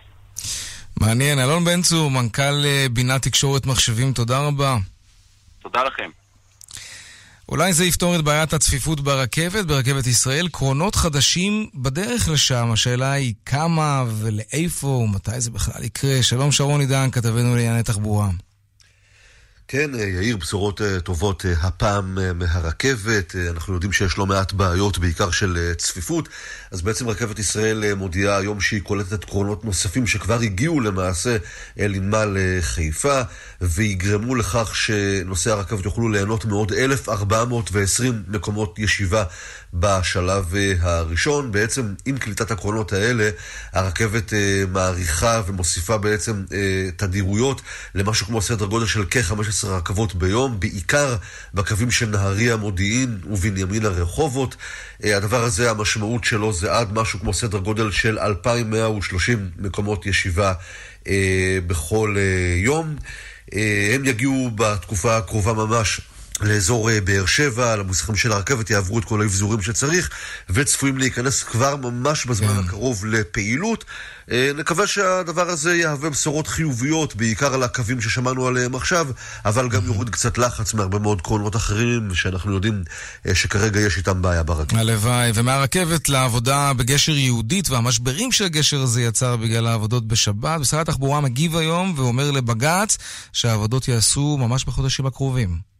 [1.00, 1.40] מעניין.
[1.40, 4.78] אלון בן צור, מנכ"ל אה, בינת תקשורת מחשבים, תודה רבה.
[5.62, 6.10] תודה לכם.
[7.50, 10.48] אולי זה יפתור את בעיית הצפיפות ברכבת, ברכבת ישראל.
[10.48, 12.72] קרונות חדשים בדרך לשם.
[12.72, 16.24] השאלה היא כמה ולאיפה ומתי זה בכלל יקרה.
[16.24, 18.30] שלום שרון עידן, כתבנו לענייני תחבורה.
[19.72, 23.36] כן, אה, יאיר, בשורות אה, טובות אה, הפעם מהרכבת.
[23.50, 26.30] אנחנו יודעים שיש לא מעט בעיות, בעיקר של צפיפות.
[26.72, 31.38] אז בעצם רכבת ישראל מודיעה היום שהיא קולטת קרונות נוספים שכבר הגיעו למעשה
[31.78, 33.22] לנמל חיפה,
[33.62, 39.24] ויגרמו לכך שנוסעי הרכבת יוכלו ליהנות מעוד 1,420 מקומות ישיבה
[39.74, 41.52] בשלב אה, הראשון.
[41.52, 43.30] בעצם עם קליטת הקרונות האלה,
[43.74, 47.62] הרכבת אה, מעריכה ומוסיפה בעצם אה, תדירויות
[47.96, 51.16] למשהו כמו סדר גודל של כ-15 רכבות ביום, בעיקר
[51.54, 54.56] בקווים של נהריה מודיעין ובנימינה רחובות.
[55.04, 60.54] הדבר הזה, המשמעות שלו זה עד משהו כמו סדר גודל של 2,130 מקומות ישיבה
[61.68, 62.16] בכל
[62.58, 62.96] יום.
[63.96, 66.02] הם יגיעו בתקופה הקרובה ממש
[66.44, 70.10] לאזור אה, באר שבע, למוסכים של הרכבת יעברו את כל האבזורים שצריך,
[70.50, 72.60] וצפויים להיכנס כבר ממש בזמן כן.
[72.60, 73.86] הקרוב לפעילות.
[74.32, 79.08] אה, נקווה שהדבר הזה יהווה בשורות חיוביות, בעיקר על הקווים ששמענו עליהם עכשיו,
[79.46, 82.84] אבל גם יוריד קצת לחץ מהרבה מאוד קרונות אחרים, שאנחנו יודעים
[83.28, 84.80] אה, שכרגע יש איתם בעיה ברכבת.
[84.80, 91.56] הלוואי, ומהרכבת לעבודה בגשר יהודית, והמשברים שהגשר הזה יצר בגלל העבודות בשבת, משרד התחבורה מגיב
[91.56, 92.98] היום ואומר לבג"ץ
[93.34, 95.71] שהעבודות יעשו ממש בחודשים הקרובים.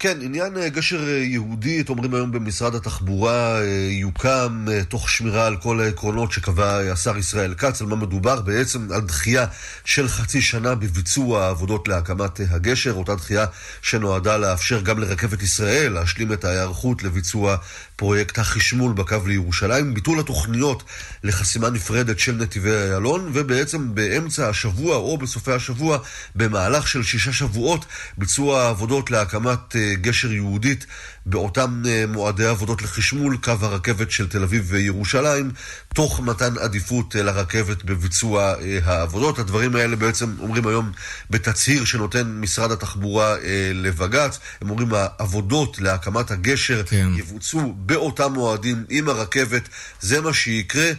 [0.00, 5.56] כן, עניין אה, גשר אה, יהודית, אומרים היום במשרד התחבורה, אה, יוקם תוך שמירה על
[5.56, 8.40] כל העקרונות שקבע השר ישראל כץ, על מה מדובר.
[8.40, 9.46] בעצם על דחייה
[9.84, 13.46] של חצי שנה בביצוע העבודות להקמת הגשר, אותה דחייה
[13.82, 17.56] שנועדה לאפשר גם לרכבת ישראל להשלים את ההיערכות לביצוע
[17.96, 20.82] פרויקט החשמול בקו לירושלים, ביטול התוכניות
[21.24, 25.98] לחסימה נפרדת של נתיבי איילון, ובעצם באמצע השבוע או בסופי השבוע,
[26.34, 27.84] במהלך של שישה שבועות,
[28.18, 30.86] ביצוע העבודות להקמת גשר יהודית
[31.26, 35.50] באותם אה, מועדי עבודות לחשמול קו הרכבת של תל אביב וירושלים,
[35.94, 39.38] תוך מתן עדיפות אה, לרכבת בביצוע אה, העבודות.
[39.38, 40.92] הדברים האלה בעצם אומרים היום
[41.30, 43.36] בתצהיר שנותן משרד התחבורה
[43.74, 44.38] לבג"ץ.
[44.60, 47.08] הם אומרים העבודות להקמת הגשר כן.
[47.16, 49.68] יבוצעו באותם מועדים עם הרכבת,
[50.00, 50.90] זה מה שיקרה.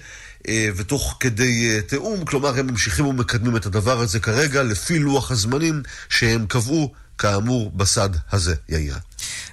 [0.75, 6.45] ותוך כדי תיאום, כלומר הם ממשיכים ומקדמים את הדבר הזה כרגע לפי לוח הזמנים שהם
[6.45, 8.95] קבעו כאמור בסד הזה, יאיר.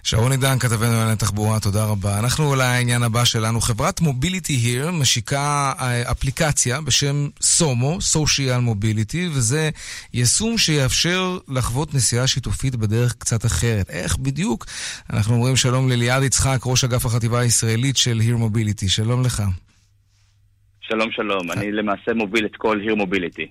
[0.02, 2.18] שרון עידן, כתבנו על התחבורה, תודה רבה.
[2.18, 3.60] אנחנו לעניין הבא שלנו.
[3.60, 9.70] חברת מוביליטי היר משיקה אה, אפליקציה בשם סומו, Social Mobility, וזה
[10.14, 13.90] יישום שיאפשר לחוות נסיעה שיתופית בדרך קצת אחרת.
[13.90, 14.66] איך בדיוק?
[15.12, 18.88] אנחנו אומרים שלום לליעד יצחק, ראש אגף החטיבה הישראלית של היר מוביליטי.
[18.88, 19.42] שלום לך.
[20.80, 23.46] שלום שלום, אני למעשה מוביל את כל היר מוביליטי.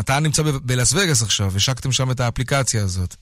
[0.00, 3.16] אתה נמצא בלאס וגאס עכשיו, השקתם שם את האפליקציה הזאת.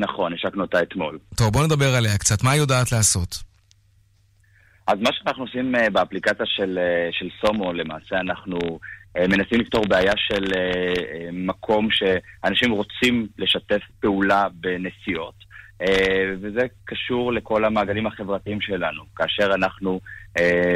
[0.00, 1.18] נכון, השקנו אותה אתמול.
[1.36, 2.42] טוב, בוא נדבר עליה קצת.
[2.42, 3.36] מה היא יודעת לעשות?
[4.86, 8.58] אז מה שאנחנו עושים אה, באפליקציה של, אה, של סומו, למעשה אנחנו
[9.16, 10.44] אה, מנסים לפתור בעיה של
[11.32, 15.45] מקום שאנשים רוצים לשתף פעולה בנסיעות.
[16.40, 19.02] וזה קשור לכל המעגלים החברתיים שלנו.
[19.16, 20.00] כאשר אנחנו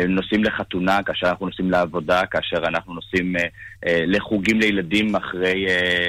[0.09, 3.37] נוסעים לחתונה, כאשר אנחנו נוסעים לעבודה, כאשר אנחנו נוסעים
[3.87, 5.67] לחוגים לילדים אחרי,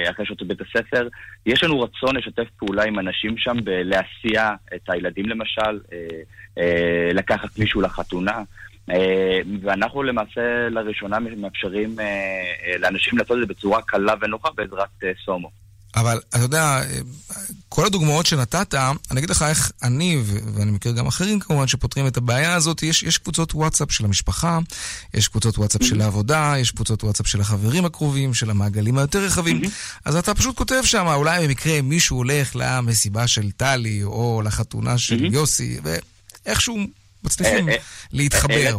[0.09, 1.07] אחרי שעות בית הספר,
[1.45, 5.79] יש לנו רצון לשתף פעולה עם אנשים שם בלהסיע את הילדים למשל,
[7.13, 8.41] לקחת מישהו לחתונה.
[8.89, 14.89] אה, ואנחנו למעשה לראשונה מאפשרים אה, אה, לאנשים לעשות את זה בצורה קלה ונוחה בעזרת
[15.25, 15.49] סומו.
[15.95, 16.81] אבל אתה יודע,
[17.69, 18.75] כל הדוגמאות שנתת,
[19.11, 20.21] אני אגיד לך איך אני,
[20.53, 24.59] ואני מכיר גם אחרים כמובן, שפותרים את הבעיה הזאת, יש, יש קבוצות וואטסאפ של המשפחה,
[25.13, 26.03] יש קבוצות וואטסאפ של mm-hmm.
[26.03, 30.01] העבודה, יש קבוצות וואטסאפ של החברים הקרובים, של המעגלים היותר רחבים, mm-hmm.
[30.05, 35.19] אז אתה פשוט כותב שם, אולי במקרה מישהו הולך למסיבה של טלי, או לחתונה של
[35.19, 35.33] mm-hmm.
[35.33, 36.77] יוסי, ואיכשהו
[37.23, 37.79] מצליחים אה, אה,
[38.11, 38.77] להתחבר.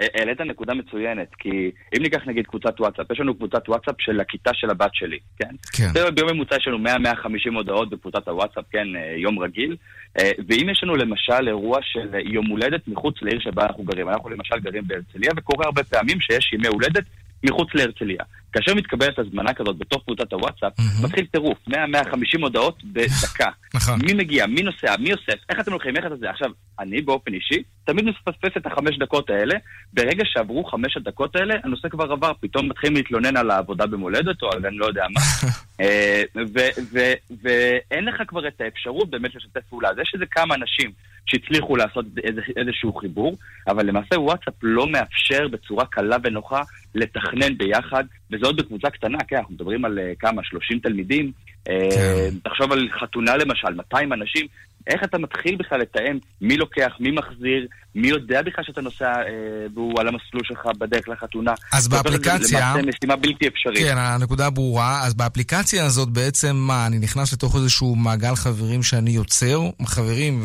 [0.00, 4.50] העלית נקודה מצוינת, כי אם ניקח נגיד קבוצת וואטסאפ, יש לנו קבוצת וואטסאפ של הכיתה
[4.54, 5.54] של הבת שלי, כן?
[5.72, 6.14] כן.
[6.14, 9.76] ביום ממוצע יש לנו 100-150 הודעות בקבוצת הוואטסאפ, כן, אה, יום רגיל.
[10.48, 14.58] ואם יש לנו למשל אירוע של יום הולדת מחוץ לעיר שבה אנחנו גרים, אנחנו למשל
[14.60, 17.04] גרים בהרצליה, וקורה הרבה פעמים שיש ימי הולדת
[17.44, 18.24] מחוץ להרצליה.
[18.52, 21.04] כאשר מתקבלת הזמנה כזאת בתוך קבוצת הוואטסאפ, mm-hmm.
[21.04, 21.74] מתחיל טירוף, 100-150
[22.42, 23.50] הודעות בדקה.
[23.74, 24.00] נכון.
[24.02, 26.30] מי מגיע, מי נוסע, מי אוסף, איך אתם הולכים, איך אתה זה.
[26.30, 29.54] עכשיו, אני באופן אישי, תמיד מפספס את החמש דקות האלה.
[29.92, 34.52] ברגע שעברו חמש הדקות האלה, הנושא כבר עבר, פתאום מתחילים להתלונן על העבודה במולדת, או
[34.52, 35.20] על אני לא יודע מה.
[35.80, 36.22] אה,
[37.42, 39.88] ואין לך כבר את האפשרות באמת לשתף פעולה.
[39.90, 40.90] אז יש איזה כמה אנשים
[41.26, 43.36] שהצליחו לעשות איזה, איזשהו חיבור,
[43.68, 46.62] אבל למעשה וואטסאפ לא מאפשר בצורה קלה ונוחה
[46.94, 51.32] לתכנן ביחד, וזה עוד בקבוצה קטנה, כן, אנחנו מדברים על uh, כמה, 30 תלמידים.
[51.68, 52.38] אה, כן.
[52.44, 54.46] תחשוב על חתונה למשל, 200 אנשים,
[54.86, 59.66] איך אתה מתחיל בכלל לתאם מי לוקח, מי מחזיר, מי יודע בכלל שאתה נוסע אה,
[59.74, 61.52] והוא על המסלול שלך בדרך לחתונה.
[61.72, 62.72] אז באפליקציה...
[62.74, 63.78] זה משימה בלתי אפשרית.
[63.78, 65.06] כן, הנקודה ברורה.
[65.06, 70.40] אז באפליקציה הזאת בעצם, מה, אני נכנס לתוך איזשהו מעגל חברים שאני יוצר, חברים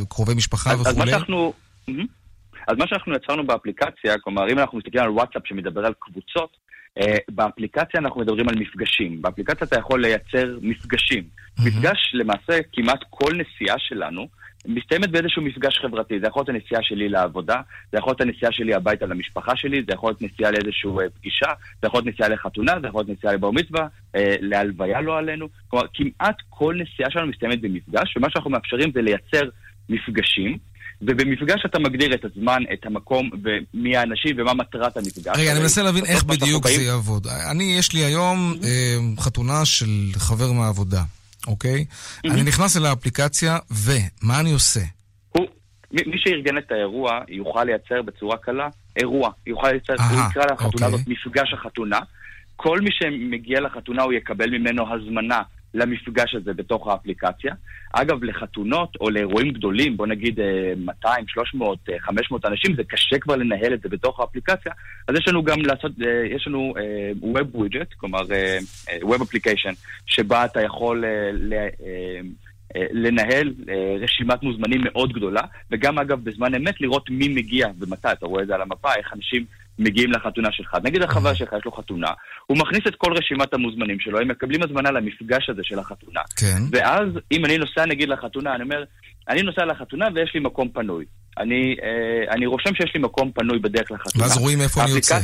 [0.00, 0.90] וקרובי משפחה וכולי?
[0.90, 1.52] אז מה שאנחנו...
[2.68, 6.56] אז מה שאנחנו יצרנו באפליקציה, כלומר, אם אנחנו מסתכלים על וואטסאפ שמדבר על קבוצות,
[7.28, 9.22] באפליקציה אנחנו מדברים על מפגשים.
[9.22, 11.22] באפליקציה אתה יכול לייצר מפגשים.
[11.22, 11.66] Mm-hmm.
[11.66, 14.28] מפגש, למעשה, כמעט כל נסיעה שלנו,
[14.68, 16.20] מסתיימת באיזשהו מפגש חברתי.
[16.20, 17.60] זה יכול להיות הנסיעה שלי לעבודה,
[17.92, 21.46] זה יכול להיות הנסיעה שלי הביתה למשפחה שלי, זה יכול להיות נסיעה לאיזושהי uh, פגישה,
[21.80, 25.48] זה יכול להיות נסיעה לחתונה, זה יכול להיות נסיעה לבר מצווה, uh, להלוויה לא עלינו.
[25.68, 29.48] כלומר, כמעט כל נסיעה שלנו מסתיימת במפגש, ומה שאנחנו מאפשרים זה לייצר
[29.88, 30.58] מפגשים.
[31.02, 35.36] ובמפגש אתה מגדיר את הזמן, את המקום, ומי האנשים ומה מטרת המפגש.
[35.36, 37.26] רגע, אני מנסה להבין איך בדיוק זה יעבוד.
[37.50, 41.02] אני, יש לי היום אה, חתונה של חבר מהעבודה,
[41.46, 41.84] אוקיי?
[42.24, 44.80] אני נכנס אל האפליקציה, ומה אני עושה?
[45.92, 49.30] מי שארגן את האירוע יוכל לייצר בצורה קלה אירוע.
[49.46, 50.86] יוכל לייצר, הוא יקרא לחתונה אוקיי.
[50.86, 51.98] הזאת מפגש החתונה.
[52.56, 55.42] כל מי שמגיע לחתונה הוא יקבל ממנו הזמנה
[55.76, 57.54] למפגש הזה בתוך האפליקציה.
[57.92, 60.38] אגב, לחתונות או לאירועים גדולים, בוא נגיד
[60.76, 64.72] 200, 300, 500 אנשים, זה קשה כבר לנהל את זה בתוך האפליקציה,
[65.08, 69.74] אז יש לנו גם לעשות, אה, יש לנו uh, Web Widget, כלומר uh, Web Application,
[70.06, 73.54] שבה אתה יכול uh, לנהל
[74.00, 78.46] רשימת מוזמנים מאוד גדולה, וגם אגב בזמן אמת לראות מי מגיע ומתי, אתה רואה את
[78.46, 79.44] זה על המפה, איך אנשים
[79.78, 80.76] מגיעים לחתונה שלך.
[80.84, 82.10] נגיד החבר שלך יש לו חתונה,
[82.46, 86.20] הוא מכניס את כל רשימת המוזמנים שלו, הם מקבלים הזמנה למפגש הזה של החתונה.
[86.36, 86.58] כן.
[86.72, 88.84] ואז, אם אני נוסע נגיד לחתונה, אני אומר,
[89.28, 91.04] אני נוסע לחתונה ויש לי מקום פנוי.
[91.38, 94.24] אני, אה, אני רושם שיש לי מקום פנוי בדרך לחתונה.
[94.24, 95.18] ואז רואים איפה אני יוצא.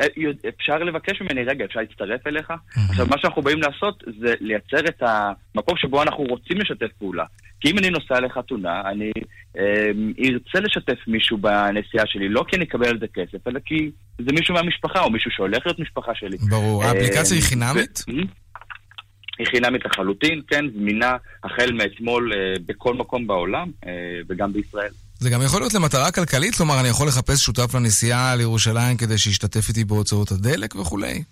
[0.00, 0.06] אה,
[0.48, 2.50] אפשר לבקש ממני, רגע, אפשר להצטרף אליך?
[2.50, 2.80] Mm-hmm.
[2.90, 7.24] עכשיו, מה שאנחנו באים לעשות זה לייצר את המקום שבו אנחנו רוצים לשתף פעולה.
[7.62, 9.10] כי אם אני נוסע לחתונה, אני
[9.58, 9.90] אה,
[10.24, 14.32] ארצה לשתף מישהו בנסיעה שלי, לא כי אני אקבל על זה כסף, אלא כי זה
[14.32, 16.36] מישהו מהמשפחה, או מישהו שהולך להיות משפחה שלי.
[16.50, 16.84] ברור.
[16.84, 18.04] אה, האפליקציה היא חינמית?
[19.38, 23.92] היא חינמית לחלוטין, כן, זמינה החל מאתמול אה, בכל מקום בעולם, אה,
[24.28, 24.90] וגם בישראל.
[25.18, 26.54] זה גם יכול להיות למטרה כלכלית?
[26.54, 31.22] כלומר, אני יכול לחפש שותף לנסיעה לירושלים כדי שישתתף איתי בהוצאות הדלק וכולי?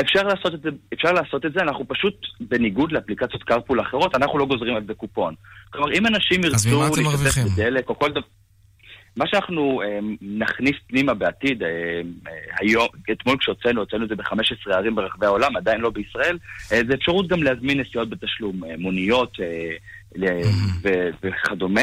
[0.00, 4.38] אפשר לעשות את זה, אפשר לעשות את זה, אנחנו פשוט, בניגוד לאפליקציות קרפול אחרות, אנחנו
[4.38, 5.34] לא גוזרים על זה קופון.
[5.70, 8.20] כלומר, אם אנשים ירצו להשתתף בדלק או כל דבר...
[9.16, 14.72] מה שאנחנו אה, נכניס פנימה בעתיד, אה, אה, היום, אתמול כשהוצאנו, הוצאנו את זה ב-15
[14.74, 16.38] ערים ברחבי העולם, עדיין לא בישראל,
[16.72, 19.76] אה, זה אפשרות גם להזמין נסיעות בתשלום, אה, מוניות, אה,
[21.22, 21.80] וכדומה.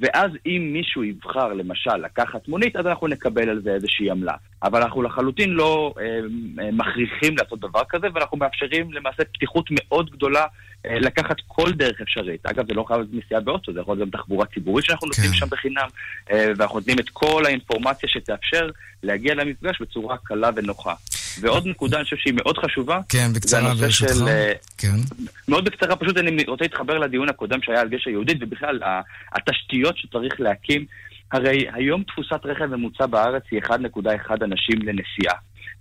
[0.00, 4.32] ואז אם מישהו יבחר למשל לקחת מונית, אז אנחנו נקבל על זה איזושהי עמלה.
[4.62, 5.94] אבל אנחנו לחלוטין לא
[6.72, 10.46] מכריחים לעשות דבר כזה, ואנחנו מאפשרים למעשה פתיחות מאוד גדולה אה,
[11.00, 12.46] לקחת כל דרך אפשרית.
[12.46, 15.22] אגב, זה לא חייב להיות נסיעה באוטו, זה יכול להיות גם תחבורה ציבורית שאנחנו כן.
[15.22, 15.88] נותנים שם בחינם,
[16.32, 18.70] אה, ואנחנו נותנים את כל האינפורמציה שתאפשר
[19.02, 20.94] להגיע למפגש בצורה קלה ונוחה.
[21.40, 24.14] ועוד נקודה, אני חושב שהיא מאוד חשובה, כן, בקצרה ברשותך.
[24.14, 24.28] של...
[24.28, 24.96] אה, כן.
[25.48, 28.80] מאוד בקצרה, פשוט אני רוצה להתחבר לדיון הקודם שהיה על גשר יהודית, ובכלל,
[29.32, 30.86] התשתיות שצריך להקים.
[31.32, 33.74] הרי היום תפוסת רכב ממוצע בארץ היא 1.1
[34.44, 35.34] אנשים לנסיעה.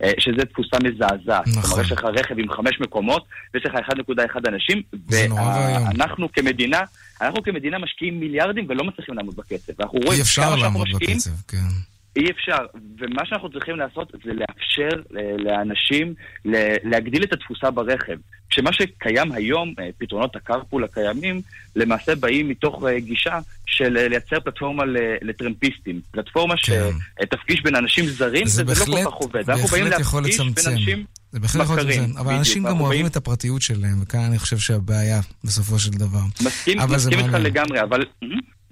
[0.04, 1.47] אה, שזה תפוסה מזעזעת.
[1.47, 1.62] נכון.
[1.62, 6.82] כלומר, יש לך רכב עם חמש מקומות, ויש לך 1.1 אנשים, ואנחנו כמדינה,
[7.21, 9.73] אנחנו כמדינה משקיעים מיליארדים ולא מצליחים לעמוד בקצב.
[9.84, 11.96] רואים כמה שאנחנו משקיעים, בקצב, כן.
[12.17, 12.65] אי אפשר.
[12.99, 14.89] ומה שאנחנו צריכים לעשות זה לאפשר
[15.38, 16.13] לאנשים
[16.84, 18.17] להגדיל את התפוסה ברכב.
[18.49, 21.41] כשמה שקיים היום, אה, פתרונות הקרפול הקיימים,
[21.75, 24.84] למעשה באים מתוך אה, גישה של אה, לייצר פלטפורמה
[25.21, 26.01] לטרמפיסטים.
[26.12, 26.89] פלטפורמה כן.
[27.21, 29.49] שתפגיש בין אנשים זרים, וזה לא כל כך עובד.
[29.49, 31.06] אנחנו באים להפגיש בין אנשים...
[31.32, 35.19] זה בהחלט יכול לצמצם, אבל אנשים גם אוהבים את הפרטיות שלהם, וכאן אני חושב שהבעיה
[35.43, 36.19] בסופו של דבר.
[36.41, 38.06] מסכים, מסכים איתך לגמרי, אבל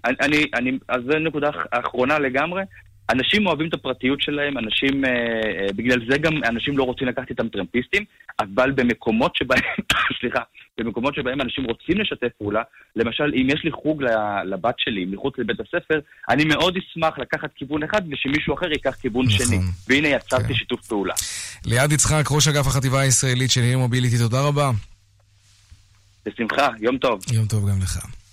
[0.06, 2.64] אני, אני, אז זו נקודה אחרונה לגמרי.
[3.10, 7.30] אנשים אוהבים את הפרטיות שלהם, אנשים, אה, אה, בגלל זה גם אנשים לא רוצים לקחת
[7.30, 8.04] איתם טרמפיסטים,
[8.40, 9.60] אבל במקומות שבהם,
[10.20, 10.40] סליחה,
[10.78, 12.62] במקומות שבהם אנשים רוצים לשתף פעולה,
[12.96, 14.04] למשל, אם יש לי חוג
[14.46, 19.26] לבת שלי מחוץ לבית הספר, אני מאוד אשמח לקחת כיוון אחד ושמישהו אחר ייקח כיוון
[19.26, 19.46] נכון.
[19.46, 19.58] שני.
[19.88, 20.54] והנה יצרתי כן.
[20.54, 21.14] שיתוף פעולה.
[21.66, 24.72] ליעד יצחק, ראש אגף החטיבה הישראלית של עיר מוביליטי, תודה רבה.
[26.26, 27.20] בשמחה, יום טוב.
[27.34, 28.25] יום טוב גם לך.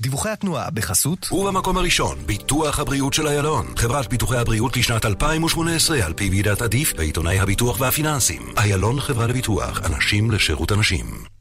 [0.00, 3.66] דיווחי התנועה בחסות ובמקום הראשון, ביטוח הבריאות של איילון.
[3.76, 8.42] חברת ביטוחי הבריאות לשנת 2018 על פי ועידת עדיף ועיתונאי הביטוח והפיננסים.
[8.56, 11.39] איילון חברה לביטוח, אנשים לשירות אנשים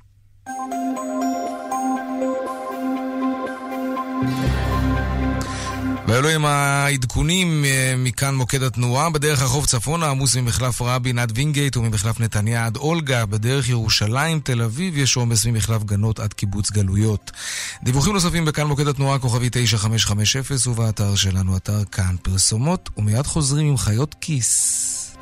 [6.10, 9.10] ואלו הם העדכונים אה, מכאן מוקד התנועה.
[9.10, 13.26] בדרך החוף צפונה עמוס ממחלף רבין עד וינגייט וממחלף נתניה עד אולגה.
[13.26, 17.32] בדרך ירושלים, תל אביב, יש עומס ממחלף גנות עד קיבוץ גלויות.
[17.84, 23.78] דיווחים נוספים בכאן מוקד התנועה, כוכבי 9550, ובאתר שלנו, אתר כאן פרסומות, ומיד חוזרים עם
[23.78, 25.16] חיות כיס.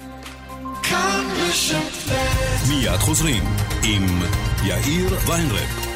[2.68, 3.44] מיד חוזרים
[3.84, 4.22] עם
[4.64, 5.87] יאיר ויינרב.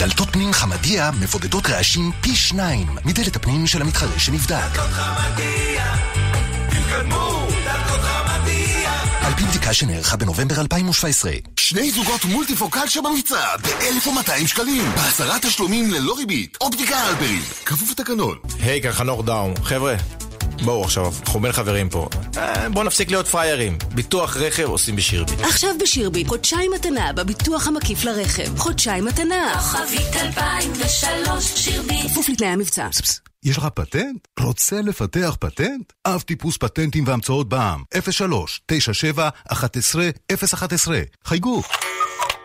[0.00, 4.56] דלתות פנים חמדיה מבודדות רעשים פי שניים מדלת הפנים של המתחרה שנבדק.
[4.72, 5.96] דלתות חמדיה,
[6.70, 8.92] תתקדמו, דלתות חמדיה.
[9.26, 11.32] על פי בדיקה שנערכה בנובמבר 2017.
[11.56, 14.90] שני זוגות מולטיפוקל שבמבצע ב-1,200 שקלים.
[14.94, 16.58] בעשרה תשלומים ללא ריבית.
[16.60, 17.42] אופטיקה אלפרין.
[17.66, 18.38] כפוף לתקנון.
[18.60, 19.54] היי, כאן חנוך דאום.
[19.64, 19.94] חבר'ה.
[20.64, 22.08] בואו עכשיו, אנחנו בין חברים פה.
[22.36, 23.78] אה, בואו נפסיק להיות פריירים.
[23.94, 25.40] ביטוח רכב עושים בשירביט.
[25.40, 28.58] עכשיו בשירביט, חודשיים מתנה בביטוח המקיף לרכב.
[28.58, 29.52] חודשיים מתנה.
[29.54, 32.06] כוכבית 2003 שירביט.
[32.10, 32.88] כפוף לתנאי המבצע.
[33.44, 34.28] יש לך פטנט?
[34.40, 35.92] רוצה לפתח פטנט?
[36.06, 41.62] אב טיפוס פטנטים והמצאות בע"מ 03 97 11 011 חייגו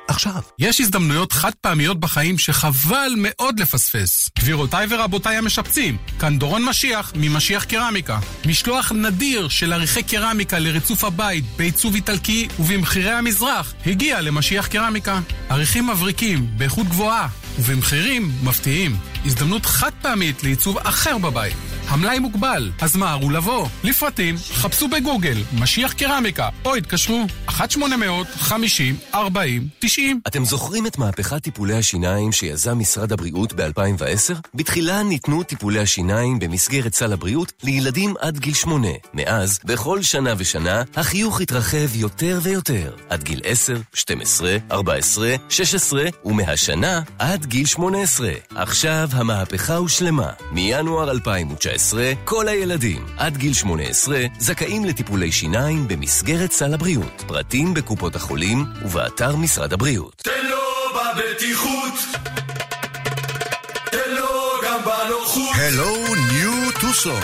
[0.07, 0.41] עכשיו.
[0.59, 4.29] יש הזדמנויות חד פעמיות בחיים שחבל מאוד לפספס.
[4.39, 8.19] גבירותיי ורבותיי המשפצים, כאן דורון משיח ממשיח קרמיקה.
[8.45, 15.19] משלוח נדיר של עריכי קרמיקה לריצוף הבית בעיצוב איטלקי ובמחירי המזרח הגיע למשיח קרמיקה.
[15.49, 17.27] עריכים מבריקים, באיכות גבוהה
[17.59, 18.97] ובמחירים מפתיעים.
[19.25, 21.74] הזדמנות חד פעמית לעיצוב אחר בבית.
[21.87, 23.67] המלאי מוגבל, אז מהרו לבוא.
[23.83, 29.15] לפרטים, חפשו בגוגל, משיח קרמיקה, או התקשרו 1-800-50-40-90.
[30.27, 34.33] אתם זוכרים את מהפכת טיפולי השיניים שיזם משרד הבריאות ב-2010?
[34.53, 38.87] בתחילה ניתנו טיפולי השיניים במסגרת סל הבריאות לילדים עד גיל 8.
[39.13, 42.95] מאז, בכל שנה ושנה, החיוך התרחב יותר ויותר.
[43.09, 48.29] עד גיל 10, 12, 14, 16, ומהשנה עד גיל 18.
[48.55, 50.29] עכשיו המהפכה הושלמה.
[50.51, 57.23] מינואר 2019 19, כל הילדים עד גיל 18 זכאים לטיפולי שיניים במסגרת סל הבריאות.
[57.27, 60.21] פרטים בקופות החולים ובאתר משרד הבריאות.
[60.23, 60.57] תן לו
[60.95, 61.93] בבטיחות.
[65.55, 67.21] הלו ניו טוסון.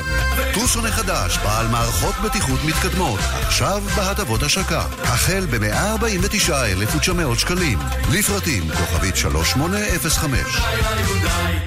[0.53, 4.85] טוסון החדש, בעל מערכות בטיחות מתקדמות, עכשיו בהטבות השקה.
[5.03, 7.79] החל ב-149,900 שקלים.
[8.13, 10.39] לפרטים כוכבית 3805.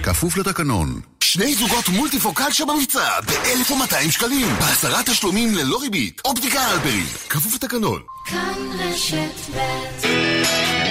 [0.02, 1.13] כפוף לתקנון.
[1.34, 4.48] שני זוגות מולטיפוקל שבמבצע ב-1,200 שקלים.
[4.60, 6.20] בעשרה תשלומים ללא ריבית.
[6.24, 7.06] אופטיקה אלפרין.
[7.28, 8.02] כפוף לתקנון.
[8.26, 10.83] כאן רשת ב'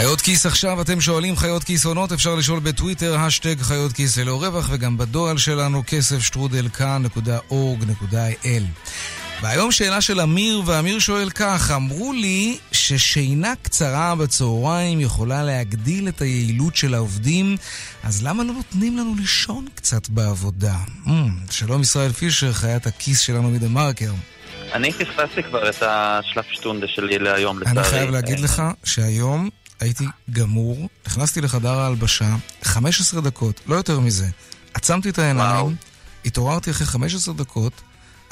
[0.00, 4.42] חיות כיס עכשיו, אתם שואלים חיות כיס עונות, אפשר לשאול בטוויטר, השטג חיות כיס ללא
[4.42, 8.62] רווח, וגם בדואל שלנו, כסף שטרודל כאן.org.il.
[9.42, 16.20] והיום שאלה של אמיר, ואמיר שואל כך, אמרו לי ששינה קצרה בצהריים יכולה להגדיל את
[16.20, 17.56] היעילות של העובדים,
[18.04, 20.76] אז למה לא נותנים לנו לישון קצת בעבודה?
[21.06, 21.10] Mm,
[21.50, 24.12] שלום ישראל פישר, חיית הכיס שלנו מדה מרקר.
[24.72, 27.78] אני פספסתי כבר את השלף שטונדה שלי להיום, לצערי.
[27.78, 29.48] אני חייב להגיד לך שהיום
[29.80, 34.26] הייתי גמור, נכנסתי לחדר ההלבשה, 15 דקות, לא יותר מזה.
[34.74, 35.76] עצמתי את העיניים.
[36.24, 37.72] התעוררתי אחרי 15 דקות,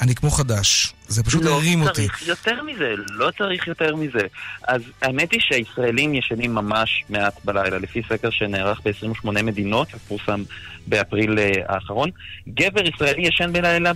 [0.01, 0.93] אני כמו חדש.
[1.07, 2.01] זה פשוט לא הרים אותי.
[2.01, 4.27] לא צריך יותר מזה, לא צריך יותר מזה.
[4.67, 10.43] אז האמת היא שהישראלים ישנים ממש מעט בלילה, לפי סקר שנערך ב-28 מדינות, ופורסם
[10.89, 12.09] באפריל אה, האחרון.
[12.49, 13.91] גבר ישראלי ישן בלילה,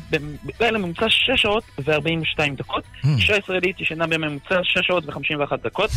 [0.60, 2.84] בלילה ממוצע 6 שעות ו-42 דקות.
[2.84, 3.08] הממ.
[3.18, 5.89] אישה ישראלית ישנה בממוצע 6 שעות ו-51 דקות.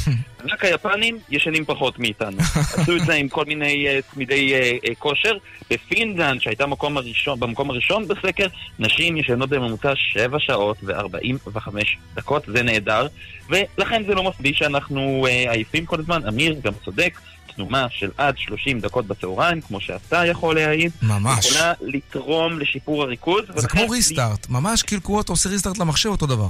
[0.53, 2.38] רק היפנים ישנים פחות מאיתנו.
[2.76, 5.36] עשו את זה עם כל מיני אה, צמידי אה, כושר.
[5.70, 8.47] בפינלנד, שהייתה במקום הראשון, במקום הראשון בסקר,
[8.78, 11.68] נשים ישנות בממוצע 7 שעות ו-45
[12.14, 12.44] דקות.
[12.47, 13.07] זה נהדר.
[13.49, 16.28] ולכן זה לא מפליא שאנחנו עייפים כל הזמן.
[16.28, 17.18] אמיר גם צודק.
[17.57, 21.46] תנומה של עד 30 דקות בצהריים, כמו שאתה יכול להעיד, ממש.
[21.46, 23.42] יכולה לתרום לשיפור הריכוז.
[23.57, 26.48] זה כמו ריסטארט, ממש כאילו אתה עושה ריסטארט למחשב אותו דבר.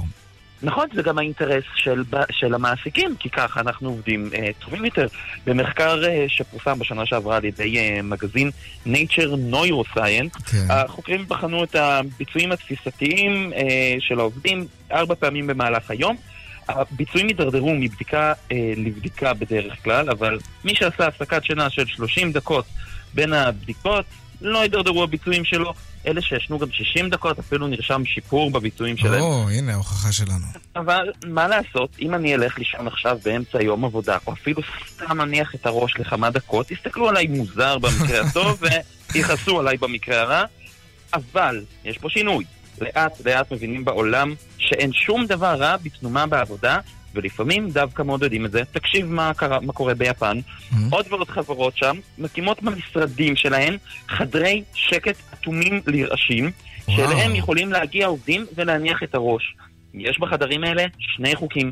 [0.63, 5.07] נכון, זה גם האינטרס של, של המעסיקים, כי ככה אנחנו עובדים אה, טובים יותר.
[5.45, 8.51] במחקר אה, שפורסם בשנה שעברה על ידי אה, מגזין
[8.87, 10.65] Nature Neuroscience, כן.
[10.69, 16.15] החוקרים בחנו את הביצועים התפיסתיים אה, של העובדים ארבע פעמים במהלך היום.
[16.69, 22.65] הביצועים הידרדרו מבדיקה אה, לבדיקה בדרך כלל, אבל מי שעשה הפסקת שינה של 30 דקות
[23.13, 24.05] בין הבדיקות,
[24.41, 25.73] לא הידרדרו הביצועים שלו.
[26.07, 29.21] אלה שישנו גם 60 דקות, אפילו נרשם שיפור בביצועים שלהם.
[29.21, 30.45] או, הנה ההוכחה שלנו.
[30.75, 34.61] אבל מה לעשות, אם אני אלך לישון עכשיו באמצע יום עבודה, או אפילו
[34.95, 38.63] סתם אניח את הראש לכמה דקות, יסתכלו עליי מוזר במקרה הטוב,
[39.13, 40.43] ויכעסו עליי במקרה הרע.
[41.13, 42.45] אבל, יש פה שינוי.
[42.81, 44.33] לאט לאט מבינים בעולם
[44.67, 46.79] שאין שום דבר רע בתנומה בעבודה,
[47.13, 48.63] ולפעמים דווקא מעודדים את זה.
[48.71, 50.37] תקשיב מה, קרה, מה קורה ביפן.
[50.39, 50.75] Mm-hmm.
[50.89, 53.77] עוד ועוד חברות שם מקימות במשרדים שלהן
[54.09, 56.51] חדרי שקט אטומים לרעשים,
[56.89, 59.55] שאליהם יכולים להגיע עובדים ולהניח את הראש.
[59.93, 61.71] יש בחדרים האלה שני חוקים.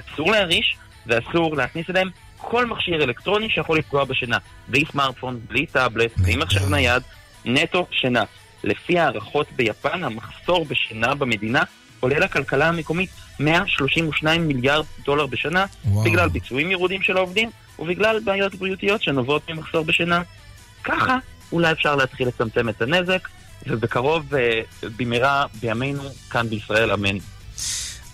[0.00, 0.76] אסור להרעיש
[1.06, 4.38] ואסור להכניס אליהם כל מכשיר אלקטרוני שיכול לפגוע בשינה.
[4.68, 7.02] בלי סמארטפון, בלי טאבלט, בלי מחשב נייד,
[7.44, 8.24] נטו שינה.
[8.64, 11.62] לפי הערכות ביפן, המחסור בשינה במדינה
[12.00, 16.04] עולה לכלכלה המקומית 132 מיליארד דולר בשנה, וואו.
[16.04, 20.22] בגלל ביצועים ירודים של העובדים ובגלל בעיות בריאותיות שנובעות ממחסור בשינה.
[20.84, 21.16] ככה
[21.52, 23.28] אולי אפשר להתחיל לצמצם את הנזק,
[23.66, 24.60] ובקרוב, אה,
[24.96, 27.16] במהרה, בימינו, כאן בישראל, אמן.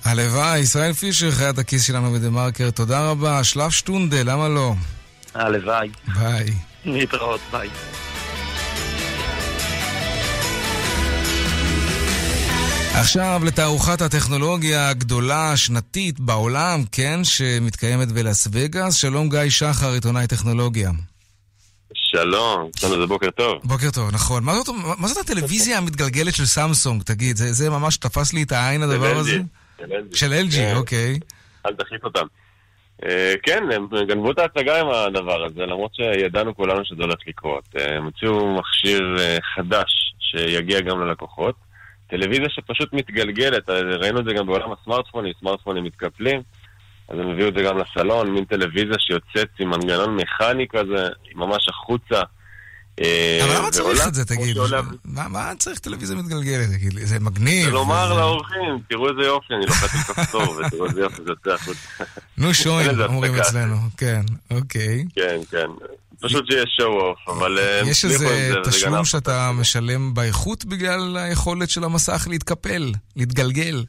[0.05, 3.45] הלוואי, ישראל פישר, חיית הכיס שלנו בדה מרקר, תודה רבה.
[3.45, 4.75] שלב שטונדה, למה לא?
[5.35, 5.89] הלוואי.
[6.15, 6.47] ביי.
[6.85, 7.69] להתראות, ביי.
[12.97, 18.95] עכשיו לתערוכת הטכנולוגיה הגדולה השנתית בעולם, כן, שמתקיימת בלאס וגאס.
[18.95, 20.91] שלום גיא שחר, עיתונאי טכנולוגיה.
[21.95, 23.61] שלום, אצלנו זה בוקר טוב.
[23.65, 24.45] בוקר טוב, נכון.
[24.45, 27.37] מה זאת, מה זאת הטלוויזיה המתגלגלת של סמסונג, תגיד?
[27.37, 29.39] זה, זה ממש תפס לי את העין הדבר הזה?
[30.15, 30.73] של LG, כן.
[30.77, 31.19] אוקיי.
[31.67, 32.27] אל תחליף אותם.
[33.03, 33.07] Uh,
[33.43, 37.65] כן, הם גנבו את ההצגה עם הדבר הזה, למרות שידענו כולנו שזה הולך לקרות.
[37.79, 41.64] אה, הם הוציאו מכשיר uh, חדש שיגיע גם ללקוחות.
[42.15, 46.43] טלוויזיה שפשוט מתגלגלת, ראינו את זה גם בעולם הסמארטפונים, סמארטפונים מתקפלים,
[47.09, 51.69] אז הם הביאו את זה גם לסלון, מין טלוויזיה שיוצאת עם מנגנון מכני כזה, ממש
[51.69, 52.23] החוצה.
[53.01, 54.57] אה, אבל למה צריך את זה, תגיד?
[55.05, 56.69] מה צריך טלוויזיה מתגלגלת?
[57.03, 57.65] זה מגניב.
[57.65, 61.51] זה לומר לאורחים, תראו איזה יופי, אני לוחץ עם כפתור, ותראו איזה יופי זה יוצא
[61.51, 62.05] החוצה.
[62.39, 65.05] נו שוין, אומרים אצלנו, כן, אוקיי.
[65.15, 65.67] כן, כן.
[66.25, 67.59] פשוט שיש שואו-אוף, אבל...
[67.59, 72.83] אה, יש איזה תשלום שאתה משלם באיכות בגלל היכולת של המסך להתקפל,
[73.17, 73.85] להתגלגל.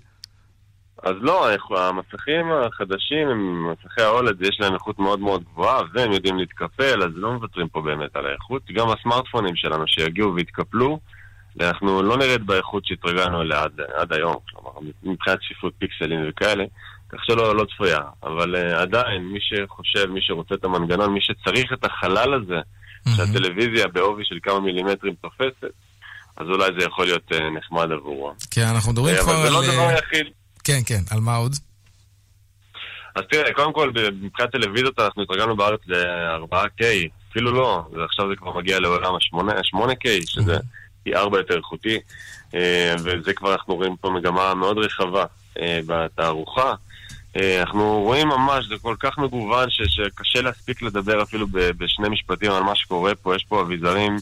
[1.03, 3.27] אז לא, המסכים החדשים,
[3.71, 7.81] מסכי האולד, יש להם איכות מאוד מאוד גבוהה, והם יודעים להתקפל, אז לא מוותרים פה
[7.81, 8.61] באמת על האיכות.
[8.73, 10.99] גם הסמארטפונים שלנו שיגיעו ויתקפלו,
[11.61, 14.71] אנחנו לא נרד באיכות שהתרגלנו אליה עד, עד היום, כלומר,
[15.03, 16.63] מבחינת צפיפות פיקסלים וכאלה,
[17.17, 17.99] כך שלא לא צפויה.
[18.23, 23.09] אבל uh, עדיין, מי שחושב, מי שרוצה את המנגנון, מי שצריך את החלל הזה, mm-hmm.
[23.17, 25.73] שהטלוויזיה בעובי של כמה מילימטרים תופסת,
[26.37, 28.33] אז אולי זה יכול להיות uh, נחמד עבורו.
[28.51, 29.47] כן, אנחנו מדברים כבר על...
[29.55, 30.27] אבל זה לא יחיד.
[30.63, 31.55] כן, כן, על מה עוד?
[33.15, 33.91] אז תראה, קודם כל,
[34.21, 36.83] מבחינת טלוויזיות אנחנו התרגלנו בארץ ל-4K,
[37.31, 40.57] אפילו לא, ועכשיו זה כבר מגיע לעולם ה-8K, שזה
[41.03, 41.99] פי 4 יותר איכותי,
[42.55, 45.25] אה, וזה כבר אנחנו רואים פה מגמה מאוד רחבה
[45.87, 46.73] בתערוכה.
[47.35, 52.09] אה, אנחנו רואים ממש, זה כל כך מגוון ש, שקשה להספיק לדבר אפילו ב, בשני
[52.09, 53.35] משפטים על מה שקורה פה.
[53.35, 54.17] יש פה אביזרים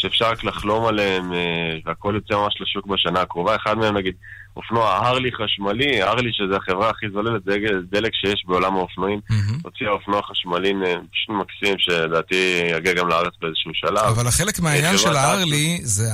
[0.00, 3.56] שאפשר רק לחלום עליהם, אה, והכל יוצא ממש לשוק בשנה הקרובה.
[3.56, 4.14] אחד מהם, נגיד,
[4.56, 7.42] אופנוע הרלי חשמלי, הרלי שזה החברה הכי זוללת
[7.90, 9.20] דלק שיש בעולם האופנועים,
[9.62, 13.98] הוציאה אופנוע חשמלי אה, פשוט מקסים, שלדעתי יגיע גם לארץ באיזשהו שלב.
[13.98, 16.08] אבל החלק מהעניין של ההרלי זה,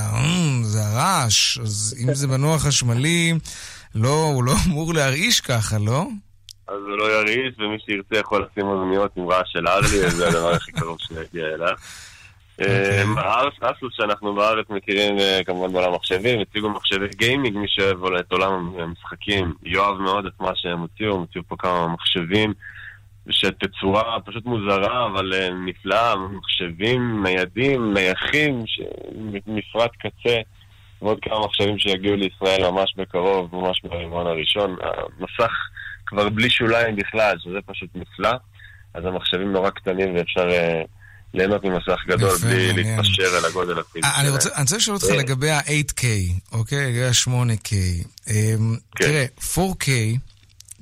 [0.62, 3.32] זה הרעש, אז אם זה מנוע חשמלי,
[3.94, 6.06] לא, הוא לא אמור להרעיש ככה, לא?
[6.68, 10.52] אז הוא לא ירעיש, ומי שירצה יכול לשים אוזניות עם רעש של הרלי, זה הדבר
[10.52, 11.74] הכי קרוב שיגיע אליו.
[13.60, 18.72] אסוס שאנחנו בארץ מכירים אה, כמובן בעולם המחשבים, הציגו מחשבי גיימינג, מי שאוהב את עולם
[18.78, 22.52] המשחקים, יאהב מאוד את מה שהם הוציאו, הם הוציאו פה כמה מחשבים
[23.30, 28.64] שתצורה פשוט מוזרה, אבל אה, נפלאה, מחשבים ניידים, נייחים,
[29.46, 30.36] מפרט קצה,
[31.02, 34.76] ועוד כמה מחשבים שיגיעו לישראל ממש בקרוב, ממש ברבעון הראשון.
[34.80, 35.52] המסך
[36.06, 38.32] כבר בלי שוליים בכלל, שזה פשוט נפלא,
[38.94, 40.48] אז המחשבים נורא קטנים ואפשר...
[40.48, 40.86] Uh,
[41.34, 44.26] ליהנות ממסך גדול בלי להתפשר על הגודל הפיזי שלהם.
[44.56, 46.04] אני רוצה לשאול אותך לגבי ה-8K,
[46.52, 46.92] אוקיי?
[46.92, 47.72] לגבי ה-8K.
[48.30, 49.04] אמ, כן.
[49.04, 49.88] תראה, 4K,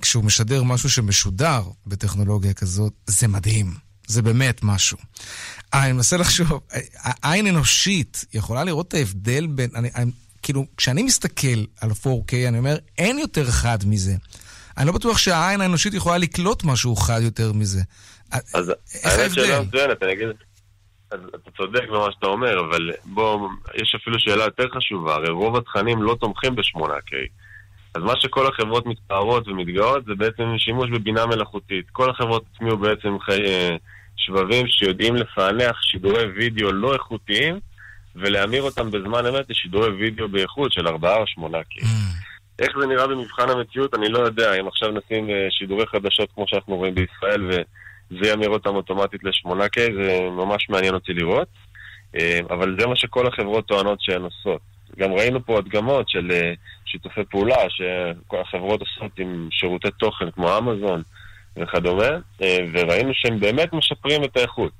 [0.00, 3.74] כשהוא משדר משהו שמשודר בטכנולוגיה כזאת, זה מדהים.
[4.06, 4.98] זה באמת משהו.
[5.74, 6.60] אני מנסה לחשוב,
[7.02, 9.70] העין אנושית יכולה לראות את ההבדל בין...
[9.74, 10.10] אני, אני,
[10.42, 14.16] כאילו, כשאני מסתכל על 4K, אני אומר, אין יותר חד מזה.
[14.78, 17.80] אני לא בטוח שהעין האנושית יכולה לקלוט משהו חד יותר מזה.
[18.54, 18.72] אז
[19.04, 20.28] האמת שאלה מצוינת, אני אגיד...
[21.10, 25.56] אז אתה צודק במה שאתה אומר, אבל בוא, יש אפילו שאלה יותר חשובה, הרי רוב
[25.56, 27.14] התכנים לא תומכים ב-8K.
[27.94, 31.90] אז מה שכל החברות מתפארות ומתגאות זה בעצם שימוש בבינה מלאכותית.
[31.92, 33.44] כל החברות הצמיעו בעצם חי...
[33.46, 33.76] אה,
[34.16, 37.60] שבבים שיודעים לפענח שידורי וידאו לא איכותיים
[38.16, 41.82] ולהמיר אותם בזמן אמת לשידורי וידאו באיכות של 4 או 8K.
[41.82, 41.86] Mm.
[42.62, 44.60] איך זה נראה במבחן המציאות, אני לא יודע.
[44.60, 47.62] אם עכשיו נשים אה, שידורי חדשות כמו שאנחנו רואים בישראל ו...
[48.20, 51.48] זה ימיר אותם אוטומטית ל-8K, זה ממש מעניין אותי לראות.
[52.16, 54.60] אה, אבל זה מה שכל החברות טוענות שהן עושות.
[54.98, 56.52] גם ראינו פה הדגמות של אה,
[56.84, 61.02] שיתופי פעולה שכל החברות עושות עם שירותי תוכן כמו אמזון
[61.56, 62.08] וכדומה,
[62.72, 64.72] וראינו שהם באמת משפרים את האיכות.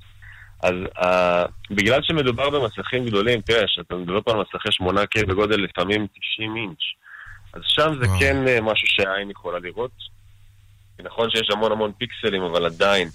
[0.63, 6.07] אז uh, בגלל שמדובר במסכים גדולים, תראה, שאתה מדבר פה על מסכי 8K בגודל לפעמים
[6.35, 6.79] 90 אינץ',
[7.53, 9.91] אז שם זה כן משהו שהעין יכולה לראות.
[11.03, 13.09] נכון שיש המון המון פיקסלים, אבל עדיין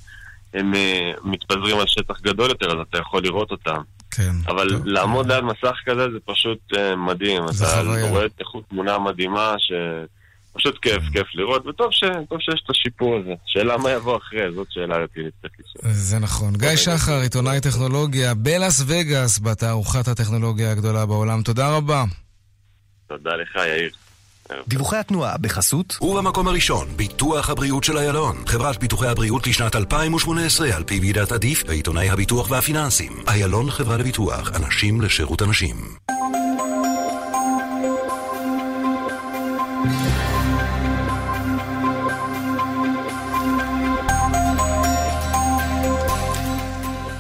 [0.55, 0.77] הם uh,
[1.25, 3.77] מתפזרים על שטח גדול יותר, אז אתה יכול לראות אותם.
[4.11, 4.33] כן.
[4.47, 4.87] אבל טוב.
[4.87, 7.43] לעמוד ליד מסך כזה זה פשוט uh, מדהים.
[7.53, 8.11] זה אתה חוויה.
[8.11, 11.11] רואה את איכות תמונה מדהימה, שפשוט כיף, כן.
[11.13, 12.05] כיף לראות, וטוב ש...
[12.41, 13.35] שיש את השיפור הזה.
[13.47, 15.93] שאלה מה יבוא אחרי, זאת שאלה רצינית צריך לשאול.
[15.93, 16.53] זה נכון.
[16.57, 21.43] גיא שחר, עיתונאי טכנולוגיה בלאס וגאס, בתערוכת הטכנולוגיה הגדולה בעולם.
[21.43, 22.05] תודה רבה.
[23.09, 23.91] תודה לך, יאיר.
[24.69, 28.37] דיווחי התנועה בחסות ובמקום הראשון, ביטוח הבריאות של איילון.
[28.47, 33.13] חברת ביטוחי הבריאות לשנת 2018 על פי ועידת עדיף ועיתונאי הביטוח והפיננסים.
[33.29, 35.77] איילון חברה לביטוח, אנשים לשירות אנשים.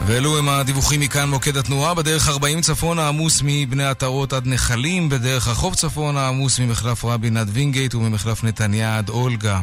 [0.09, 1.95] ואלו הם הדיווחים מכאן מוקד התנועה.
[1.95, 7.51] בדרך 40 צפון העמוס מבני עטרות עד נחלים, בדרך החוף צפון העמוס ממחלף רבין עד
[7.53, 9.61] וינגייט וממחלף נתניה עד אולגה.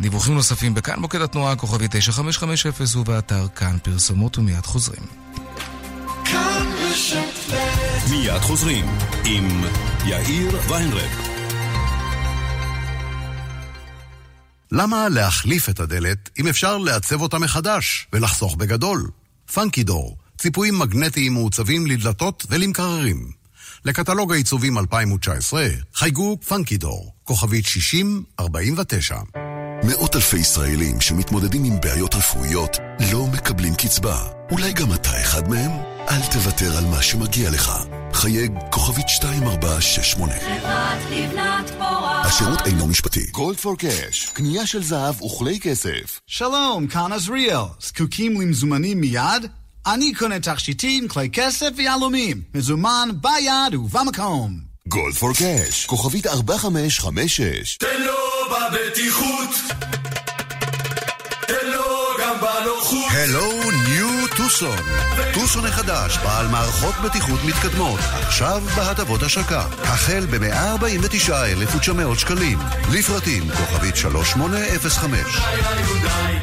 [0.00, 5.02] דיווחים נוספים בכאן מוקד התנועה, כוכבי 9550 ובאתר כאן פרסומות ומיד חוזרים.
[8.10, 8.86] מיד חוזרים
[9.24, 9.64] עם
[10.06, 11.10] יאיר ויינרב.
[14.72, 19.17] למה להחליף את הדלת אם אפשר לעצב אותה מחדש ולחסוך בגדול?
[19.52, 23.30] פאנקי דור, ציפויים מגנטיים מעוצבים לדלתות ולמקררים.
[23.84, 29.16] לקטלוג העיצובים 2019, חייגו פאנקי דור, כוכבית 6049.
[29.84, 32.76] מאות אלפי ישראלים שמתמודדים עם בעיות רפואיות
[33.12, 34.24] לא מקבלים קצבה.
[34.50, 35.70] אולי גם אתה אחד מהם?
[36.08, 37.72] אל תוותר על מה שמגיע לך.
[38.12, 40.32] חייג כוכבית 2468.
[40.32, 42.17] חברת לבנת פורן.
[42.28, 43.26] השירות אינו משפטי.
[43.30, 46.20] גולד פור קאש, קנייה של זהב וכלי כסף.
[46.26, 47.62] שלום, כאן עזריאל.
[47.80, 49.46] זקוקים למזומנים מיד?
[49.86, 52.42] אני קונה תכשיטים, כלי כסף ויהלומים.
[52.54, 54.60] מזומן ביד ובמקום.
[54.88, 57.76] גולד פור קאש, כוכבית 4556.
[57.76, 58.14] תן לו
[58.50, 59.50] בבטיחות,
[61.46, 61.84] תן לו
[62.20, 63.10] גם בנוחות.
[63.10, 63.67] הלו
[64.48, 64.78] טוסון.
[65.34, 69.66] טוסון החדש, בעל מערכות בטיחות מתקדמות, עכשיו בהטבות השקה.
[69.82, 72.58] החל ב-149,900 שקלים.
[72.92, 75.20] לפרטים, כוכבית 3805.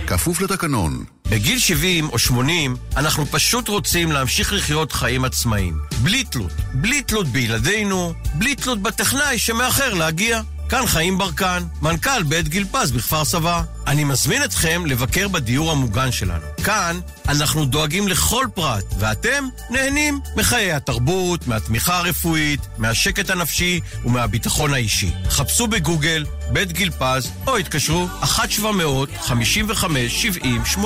[0.08, 1.06] כפוף לתקנון.
[1.30, 5.78] בגיל 70 או 80 אנחנו פשוט רוצים להמשיך לחיות חיים עצמאיים.
[6.04, 6.52] בלי תלות.
[6.74, 10.42] בלי תלות בילדינו, בלי תלות בטכנאי שמאחר להגיע.
[10.76, 13.62] כאן חיים ברקן, מנכ"ל בית גיל פז בכפר סבא.
[13.88, 16.46] אני מזמין אתכם לבקר בדיור המוגן שלנו.
[16.64, 25.12] כאן אנחנו דואגים לכל פרט, ואתם נהנים מחיי התרבות, מהתמיכה הרפואית, מהשקט הנפשי ומהביטחון האישי.
[25.30, 30.78] חפשו בגוגל בית גיל פז, או התקשרו 1-700-55-70-80.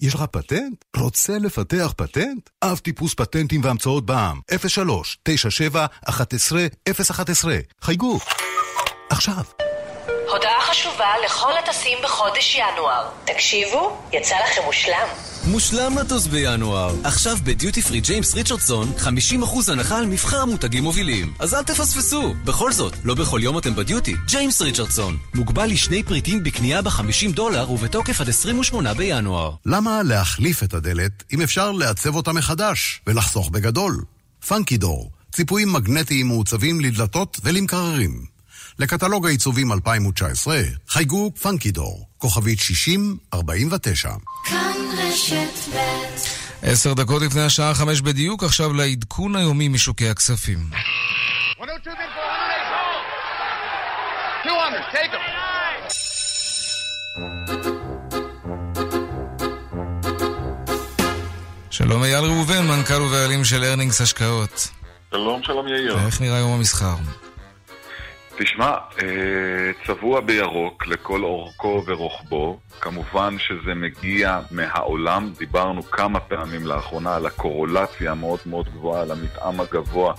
[0.00, 0.84] יש לך פטנט?
[0.96, 2.50] רוצה לפתח פטנט?
[2.62, 8.18] אב טיפוס פטנטים והמצאות בע"מ, 03 97 11 011 חייגו
[9.10, 9.42] עכשיו.
[10.32, 13.08] הודעה חשובה לכל הטסים בחודש ינואר.
[13.24, 15.08] תקשיבו, יצא לכם מושלם.
[15.44, 16.94] מושלם לטוס בינואר.
[17.04, 21.34] עכשיו בדיוטי פרי ג'יימס ריצ'רדסון, 50% הנחה על מבחר מותגים מובילים.
[21.38, 22.34] אז אל תפספסו.
[22.44, 24.14] בכל זאת, לא בכל יום אתם בדיוטי.
[24.26, 25.16] ג'יימס ריצ'רדסון.
[25.34, 29.50] מוגבל לשני פריטים בקנייה ב-50 דולר ובתוקף עד 28 בינואר.
[29.66, 34.04] למה להחליף את הדלת אם אפשר לעצב אותה מחדש ולחסוך בגדול?
[34.48, 38.35] פאנקי דור, ציפויים מגנטיים מעוצבים לדלתות ולמקררים.
[38.78, 44.10] לקטלוג העיצובים 2019, חייגו פאנקי דור, כוכבית 6049.
[44.44, 45.78] כאן רשת ב'
[46.62, 50.58] עשר דקות לפני השעה חמש בדיוק, עכשיו לעדכון היומי משוקי הכספים.
[61.70, 64.68] שלום אייל ראובן, מנכ"ל ובעלים של ארנינגס השקעות.
[65.10, 65.98] שלום, שלום יאיר.
[66.06, 66.94] איך נראה יום המסחר?
[68.38, 72.58] תשמע, אה, צבוע בירוק לכל אורכו ורוחבו.
[72.80, 75.32] כמובן שזה מגיע מהעולם.
[75.38, 80.14] דיברנו כמה פעמים לאחרונה על הקורולציה המאוד מאוד גבוהה, על המתאם הגבוה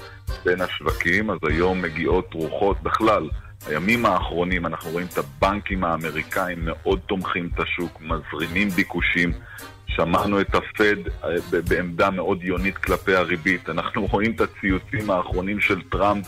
[0.45, 3.30] בין השווקים, אז היום מגיעות רוחות בכלל.
[3.68, 9.32] הימים האחרונים אנחנו רואים את הבנקים האמריקאים מאוד תומכים את השוק, מזרימים ביקושים.
[9.88, 13.70] שמענו את הפד אה, בעמדה מאוד יונית כלפי הריבית.
[13.70, 16.28] אנחנו רואים את הציוצים האחרונים של טראמפ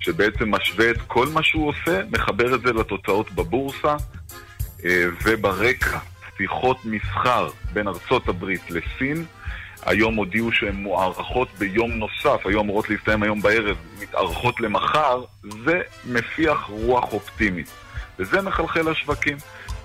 [0.00, 3.96] שבעצם משווה את כל מה שהוא עושה, מחבר את זה לתוצאות בבורסה,
[4.84, 5.98] אה, וברקע
[6.36, 9.24] שיחות מסחר בין ארצות הברית לסין.
[9.86, 16.66] היום הודיעו שהן מוארכות ביום נוסף, היו אמורות להסתיים היום בערב, מתארכות למחר, זה מפיח
[16.68, 17.70] רוח אופטימית.
[18.18, 19.36] וזה מחלחל לשווקים.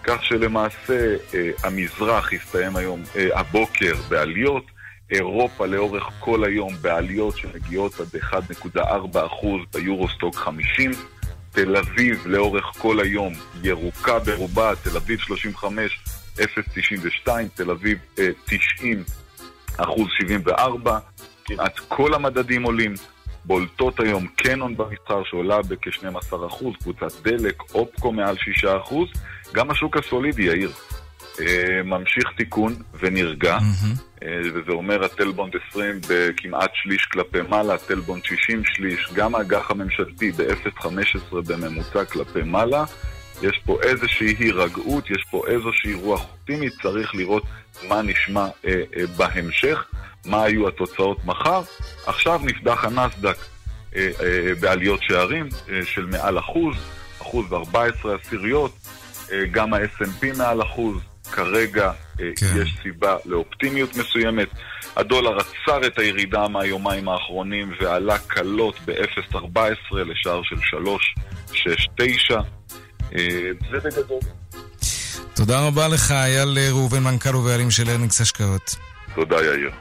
[0.03, 4.64] כך שלמעשה אה, המזרח הסתיים היום, אה, הבוקר, בעליות,
[5.12, 8.16] אירופה לאורך כל היום בעליות שמגיעות עד
[8.76, 8.78] 1.4%
[9.74, 10.91] ביורוסטוק 50,
[11.51, 13.34] תל אביב לאורך כל היום
[13.64, 16.03] ירוקה ברובה, תל אביב 35,
[16.39, 17.97] 0.92, תל אביב
[18.45, 19.03] 90,
[19.80, 20.99] אה, אחוז 74,
[21.45, 22.93] כמעט כל המדדים עולים.
[23.45, 28.93] בולטות היום קנון במסחר שעולה בכ-12%, קבוצת דלק, אופקו מעל 6%,
[29.53, 30.72] גם השוק הסולידי, יאיר,
[31.84, 34.26] ממשיך תיקון ונרגע, mm-hmm.
[34.54, 41.36] וזה אומר הטלבונד 20 בכמעט שליש כלפי מעלה, הטלבונד 60 שליש, גם האג"ח הממשלתי ב-0.15
[41.48, 42.84] בממוצע כלפי מעלה.
[43.42, 47.44] יש פה איזושהי הירגעות, יש פה איזושהי רוח אופטימית, צריך לראות
[47.88, 49.86] מה נשמע אה, אה, בהמשך,
[50.26, 51.62] מה היו התוצאות מחר.
[52.06, 53.38] עכשיו נפתח הנסדק
[53.96, 56.76] אה, אה, בעליות שערים אה, של מעל אחוז,
[57.22, 58.72] אחוז ו-14 עשיריות,
[59.32, 60.98] אה, גם ה-S&P מעל אחוז,
[61.32, 62.62] כרגע אה, כן.
[62.62, 64.48] יש סיבה לאופטימיות מסוימת.
[64.96, 72.36] הדולר עצר את הירידה מהיומיים האחרונים ועלה קלות ב-0.14 לשער של 3.69.
[73.16, 74.20] אה, זה בגדול.
[75.36, 78.76] תודה רבה לך, אייל ראובן, מנכ"ל ובעלים של ארניקס השקעות.
[79.16, 79.72] תודה, יאיר.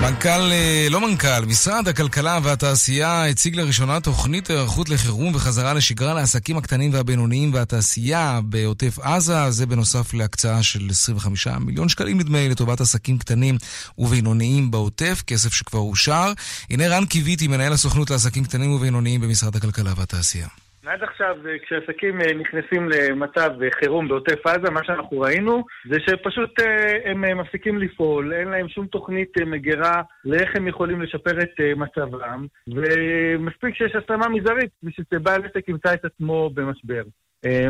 [0.00, 6.56] מנכ"ל, אה, לא מנכ"ל, משרד הכלכלה והתעשייה הציג לראשונה תוכנית היערכות לחירום וחזרה לשגרה לעסקים
[6.56, 9.50] הקטנים והבינוניים והתעשייה בעוטף עזה.
[9.50, 13.58] זה בנוסף להקצאה של 25 מיליון שקלים, נדמה לי, לטובת עסקים קטנים
[13.98, 16.32] ובינוניים בעוטף, כסף שכבר אושר.
[16.70, 20.67] הנה רן קיוויתי, מנהל הסוכנות לעסקים קטנים ובינוניים במשרד הכלכלה והתעשייה.
[20.88, 26.60] עד עכשיו, כשעסקים אה, נכנסים למצב אה, חירום בעוטף עזה, מה שאנחנו ראינו זה שפשוט
[26.60, 32.46] אה, הם מפסיקים לפעול, אין להם שום תוכנית מגירה לאיך הם יכולים לשפר את מצבם,
[32.68, 37.02] ומספיק שיש הסלמה מזערית בשביל שבעל עסק ימצא את עצמו במשבר.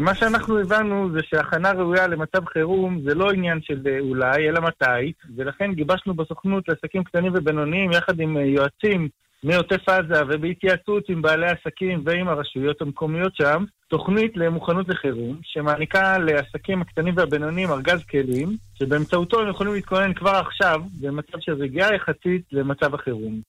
[0.01, 5.13] מה שאנחנו הבנו זה שהכנה ראויה למצב חירום זה לא עניין של אולי, אלא מתי,
[5.37, 9.09] ולכן גיבשנו בסוכנות לעסקים קטנים ובינוניים יחד עם יועצים
[9.45, 16.83] מעוטף עזה ובהתייעצות עם בעלי עסקים ועם הרשויות המקומיות שם, תוכנית למוכנות לחירום, שמעניקה לעסקים
[16.83, 22.95] הקטנים והבינוניים ארגז כלים, שבאמצעותו הם יכולים להתכונן כבר עכשיו, במצב של רגיעה יחסית למצב
[22.95, 23.41] החירום.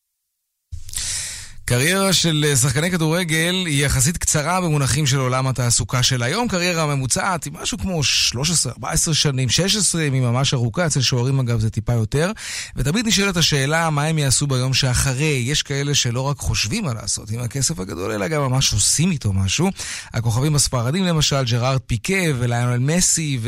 [1.70, 6.48] קריירה של שחקני כדורגל היא יחסית קצרה במונחים של עולם התעסוקה של היום.
[6.48, 11.40] קריירה ממוצעת היא משהו כמו 13, 14 שנים, 16 אם היא ממש ארוכה, אצל שוערים
[11.40, 12.32] אגב זה טיפה יותר.
[12.76, 15.44] ותמיד נשאלת השאלה מה הם יעשו ביום שאחרי.
[15.46, 19.34] יש כאלה שלא רק חושבים מה לעשות עם הכסף הגדול, אלא גם ממש עושים איתו
[19.34, 19.70] משהו.
[20.14, 23.40] הכוכבים הספרדים למשל, ג'רארד פיקה וליונל מסי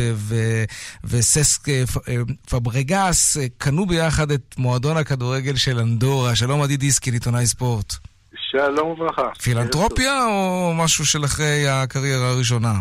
[1.04, 2.16] וססק אה, אה,
[2.50, 6.36] פברגס, אה, קנו ביחד את מועדון הכדורגל של אנדורה.
[6.36, 8.11] שלום עדי דיסקין, עיתונאי ספורט.
[8.52, 9.30] שלום וברכה.
[9.44, 12.74] פילנטרופיה או משהו של אחרי הקריירה הראשונה?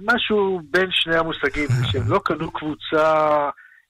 [0.00, 3.14] משהו בין שני המושגים, שהם לא קנו קבוצה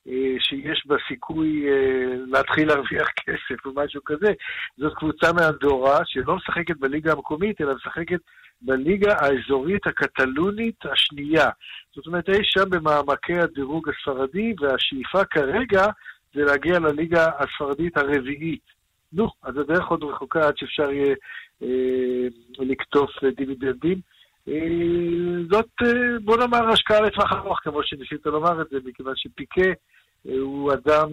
[0.09, 4.33] אה, שיש בה סיכוי אה, להתחיל להרוויח כסף או משהו כזה.
[4.79, 8.21] זאת קבוצה מאנדורה שלא משחקת בליגה המקומית, אלא משחקת
[8.63, 11.49] בליגה האזורית הקטלונית השנייה.
[11.97, 15.87] זאת אומרת, אי שם במעמקי הדירוג הספרדי, והשאיפה כרגע
[16.35, 18.82] זה להגיע לליגה הספרדית הרביעית.
[19.13, 21.15] נו, אז הדרך עוד רחוקה עד שאפשר יהיה
[21.63, 23.99] אה, לקטוף דיבידנדים.
[24.49, 24.55] אה,
[25.51, 29.71] זאת, אה, בוא נאמר, השקעה לטווח ארוך, כמו שניסית לומר את זה, מכיוון שפיקה
[30.29, 31.09] אה, הוא אדם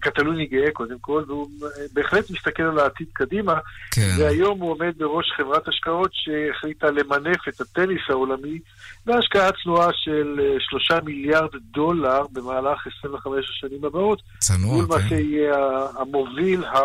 [0.00, 1.48] קטלוני גאה קודם כל, והוא
[1.92, 3.54] בהחלט מסתכל על העתיד קדימה,
[3.90, 4.14] כן.
[4.18, 8.58] והיום הוא עומד בראש חברת השקעות שהחליטה למנף את הטניס העולמי
[9.06, 14.22] בהשקעה צנועה של שלושה מיליארד דולר במהלך 25 השנים הבאות.
[14.38, 14.74] צנוע, כן.
[14.74, 15.54] הוא למעשה יהיה
[15.98, 16.78] המוביל ה...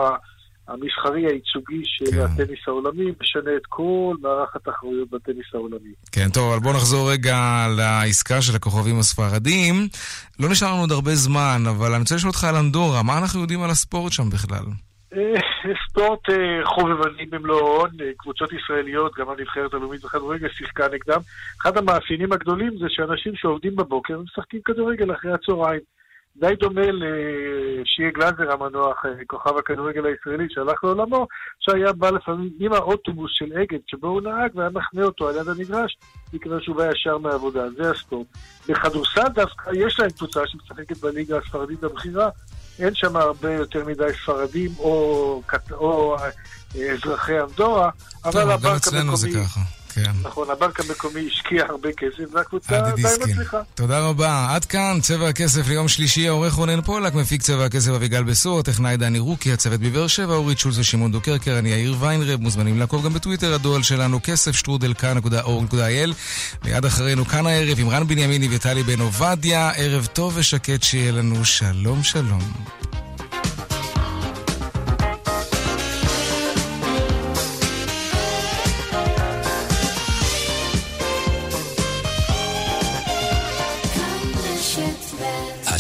[0.68, 2.20] המסחרי הייצוגי של כן.
[2.20, 5.94] הטניס העולמי, משנה את כל מערך התחרויות בטניס העולמי.
[6.12, 7.38] כן, טוב, אבל בואו נחזור רגע
[7.78, 9.74] לעסקה של הכוכבים הספרדים.
[10.40, 13.42] לא נשאר לנו עוד הרבה זמן, אבל אני רוצה לשאול אותך על אנדורה, מה אנחנו
[13.42, 14.66] יודעים על הספורט שם בכלל?
[15.14, 15.42] אה,
[15.90, 21.20] ספורט אה, חובבני במלוא הון, אה, קבוצות ישראליות, גם הנבחרת הלאומית בכדורגל שיחקה נגדם.
[21.62, 25.82] אחד המאפיינים הגדולים זה שאנשים שעובדים בבוקר משחקים כדורגל אחרי הצהריים.
[26.40, 31.28] די דומה לשיהיה גלאזר המנוח, אה, כוכב הכדורגל הישראלי שהלך לעולמו,
[31.60, 35.48] שהיה בא לפעמים עם האוטובוס של אגד שבו הוא נהג והיה מחנה אותו על יד
[35.48, 35.98] המגרש,
[36.34, 38.28] מכיוון שהוא בא ישר מהעבודה, זה הספורט.
[38.70, 42.30] בכדורסל דווקא יש להם קבוצה שמשחקת בליגה הספרדית הבכירה,
[42.80, 47.90] אין שם הרבה יותר מדי ספרדים או, או אה, אזרחי אנדורה,
[48.26, 49.85] אבל הבנק המקומי...
[49.96, 50.12] כן.
[50.22, 53.62] נכון, הבנק המקומי השקיע הרבה כסף, והקבוצה די מצליחה.
[53.76, 54.48] תודה רבה.
[54.50, 58.98] עד כאן צבע הכסף ליום שלישי, העורך רונן פולק, מפיק צבע הכסף אביגל בסור, הטכנאי
[58.98, 63.14] דני רוקי, הצוות בבאר שבע, אורית שולס ושמעון דוקרקר, אני יאיר ויינרב, מוזמנים לעקוב גם
[63.14, 66.14] בטוויטר, הדואל שלנו כסף שטרודל כאן.org.il.
[66.66, 71.46] מיד אחרינו כאן הערב עם רן בנימיני וטלי בן עובדיה, ערב טוב ושקט שיהיה לנו,
[71.46, 73.05] שלום שלום.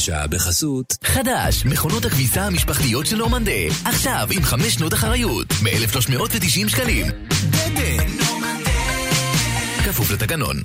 [0.05, 0.97] השעה בחסות.
[1.03, 3.51] חדש, מכונות הכביסה המשפחתיות של נורמנדה.
[3.85, 7.05] עכשיו עם חמש שנות אחריות, מ-1390 שקלים.
[8.19, 8.71] נורמנדה.
[9.85, 10.55] כפוף לתקנון.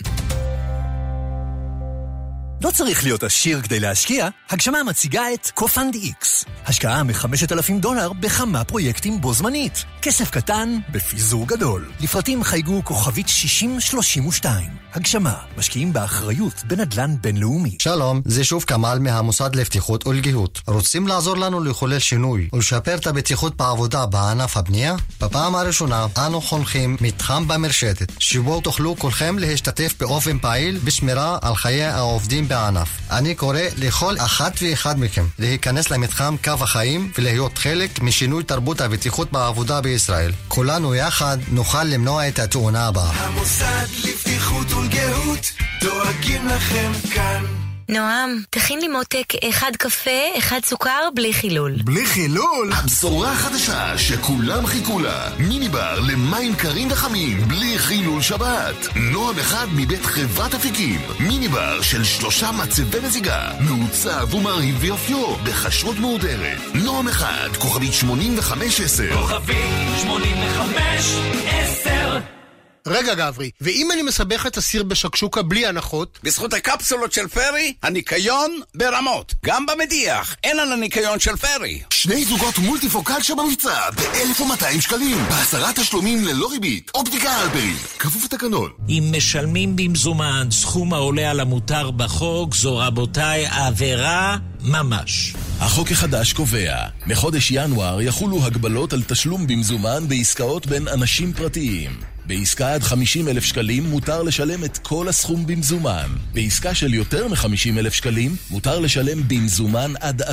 [2.65, 6.45] לא צריך להיות עשיר כדי להשקיע, הגשמה מציגה את קופנד איקס.
[6.67, 9.85] השקעה מ-5,000 דולר בכמה פרויקטים בו זמנית.
[10.03, 11.91] כסף קטן בפיזור גדול.
[12.01, 14.71] לפרטים חייגו כוכבית 6032.
[14.95, 17.77] הגשמה, משקיעים באחריות בנדל"ן בינלאומי.
[17.83, 20.61] שלום, זה שוב כמאל מהמוסד לבטיחות ולגיהות.
[20.67, 24.97] רוצים לעזור לנו לחולל שינוי ולשפר את הבטיחות בעבודה בענף הבנייה?
[25.21, 31.85] בפעם הראשונה אנו חונכים מתחם במרשתת, שבו תוכלו כולכם להשתתף באופן פעיל בשמירה על חיי
[31.85, 32.89] העובדים בענף.
[33.11, 39.33] אני קורא לכל אחת ואחד מכם להיכנס למתחם קו החיים ולהיות חלק משינוי תרבות הבטיחות
[39.33, 40.33] בעבודה בישראל.
[40.49, 43.11] כולנו יחד נוכל למנוע את התאונה הבאה.
[43.11, 47.45] המוסד לבטיחות ולגהות דואגים לכם כאן
[47.89, 51.77] נועם, תכין לי מותק אחד קפה, אחד סוכר, בלי חילול.
[51.85, 52.73] בלי חילול?
[52.73, 55.29] הבשורה החדשה שכולם חיכו לה.
[55.39, 58.87] מיני בר למים קרים וחמים, בלי חילול שבת.
[58.97, 61.01] נועם אחד מבית חברת אפיקים.
[61.21, 63.51] מיני בר של שלושה מצבי מזיגה.
[63.61, 66.59] מעוצב ומרהיב ביופיו, בכשרות מהודרת.
[66.75, 69.17] נועם אחד, כוכבית 8510.
[69.17, 72.40] כוכבית 8510
[72.87, 76.19] רגע, גברי, ואם אני מסבך את הסיר בשקשוקה בלי הנחות?
[76.23, 79.35] בזכות הקפסולות של פרי, הניקיון ברמות.
[79.45, 81.81] גם במדיח, אין על הניקיון של פרי.
[81.91, 85.17] שני זוגות מולטיפוקל שבמבצע ב-1,200 שקלים.
[85.29, 86.91] בעשרה תשלומים ללא ריבית.
[86.95, 87.77] אופטיקה הלפרין.
[87.99, 88.71] כפוף לתקנון.
[88.89, 95.35] אם משלמים במזומן סכום העולה על המותר בחוק, זו רבותיי עבירה ממש.
[95.61, 96.77] החוק החדש קובע,
[97.07, 102.01] מחודש ינואר יחולו הגבלות על תשלום במזומן בעסקאות בין אנשים פרטיים.
[102.27, 106.09] בעסקה עד 50 אלף שקלים מותר לשלם את כל הסכום במזומן.
[106.35, 110.25] בעסקה של יותר מ-50 אלף שקלים מותר לשלם במזומן עד 10%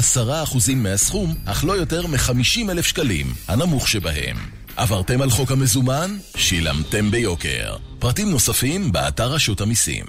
[0.75, 4.37] מהסכום, אך לא יותר מ-50 אלף שקלים, הנמוך שבהם.
[4.75, 6.17] עברתם על חוק המזומן?
[6.35, 7.75] שילמתם ביוקר.
[7.99, 10.05] פרטים נוספים באתר רשות המיסים.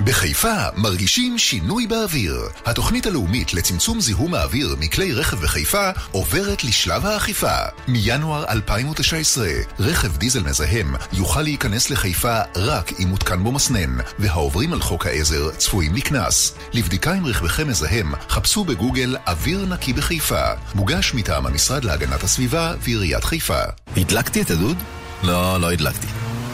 [0.00, 2.40] בחיפה מרגישים שינוי באוויר.
[2.66, 7.56] התוכנית הלאומית לצמצום זיהום האוויר מכלי רכב בחיפה עוברת לשלב האכיפה.
[7.88, 14.80] מינואר 2019, רכב דיזל מזהם יוכל להיכנס לחיפה רק אם מותקן בו מסנן, והעוברים על
[14.80, 16.54] חוק העזר צפויים לקנס.
[16.72, 20.44] לבדיקה אם רכבכם מזהם, חפשו בגוגל אוויר נקי בחיפה.
[20.74, 23.60] מוגש מטעם המשרד להגנת הסביבה ועיריית חיפה.
[23.96, 24.76] הדלקתי את הדוד?
[25.22, 26.06] לא, לא הדלקתי.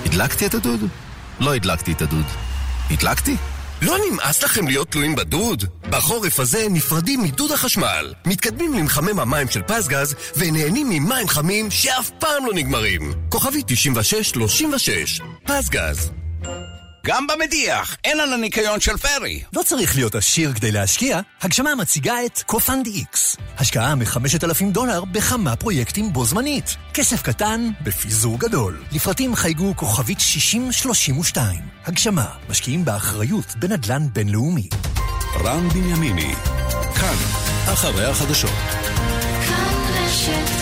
[0.06, 0.80] הדלקתי את הדוד?
[1.40, 2.49] לא הדלקתי את הדוד.
[2.90, 3.36] הדלקתי?
[3.82, 5.64] לא נמאס לכם להיות תלויים בדוד?
[5.90, 8.14] בחורף הזה נפרדים מדוד החשמל.
[8.26, 13.12] מתקדמים למחמם המים של פסגז ונהנים ממים חמים שאף פעם לא נגמרים.
[13.28, 16.10] כוכבי 9636, פסגז.
[17.06, 19.42] גם במדיח, אין על הניקיון של פרי.
[19.56, 23.36] לא צריך להיות עשיר כדי להשקיע, הגשמה מציגה את קופנד איקס.
[23.58, 26.76] השקעה מ-5,000 דולר בכמה פרויקטים בו זמנית.
[26.94, 28.82] כסף קטן בפיזור גדול.
[28.92, 31.58] לפרטים חייגו כוכבית 6032.
[31.86, 34.68] הגשמה, משקיעים באחריות בנדל"ן בינלאומי.
[35.44, 36.34] רן בנימיני,
[37.00, 37.16] כאן,
[37.72, 38.50] אחרי החדשות.
[39.46, 40.59] כאן רשת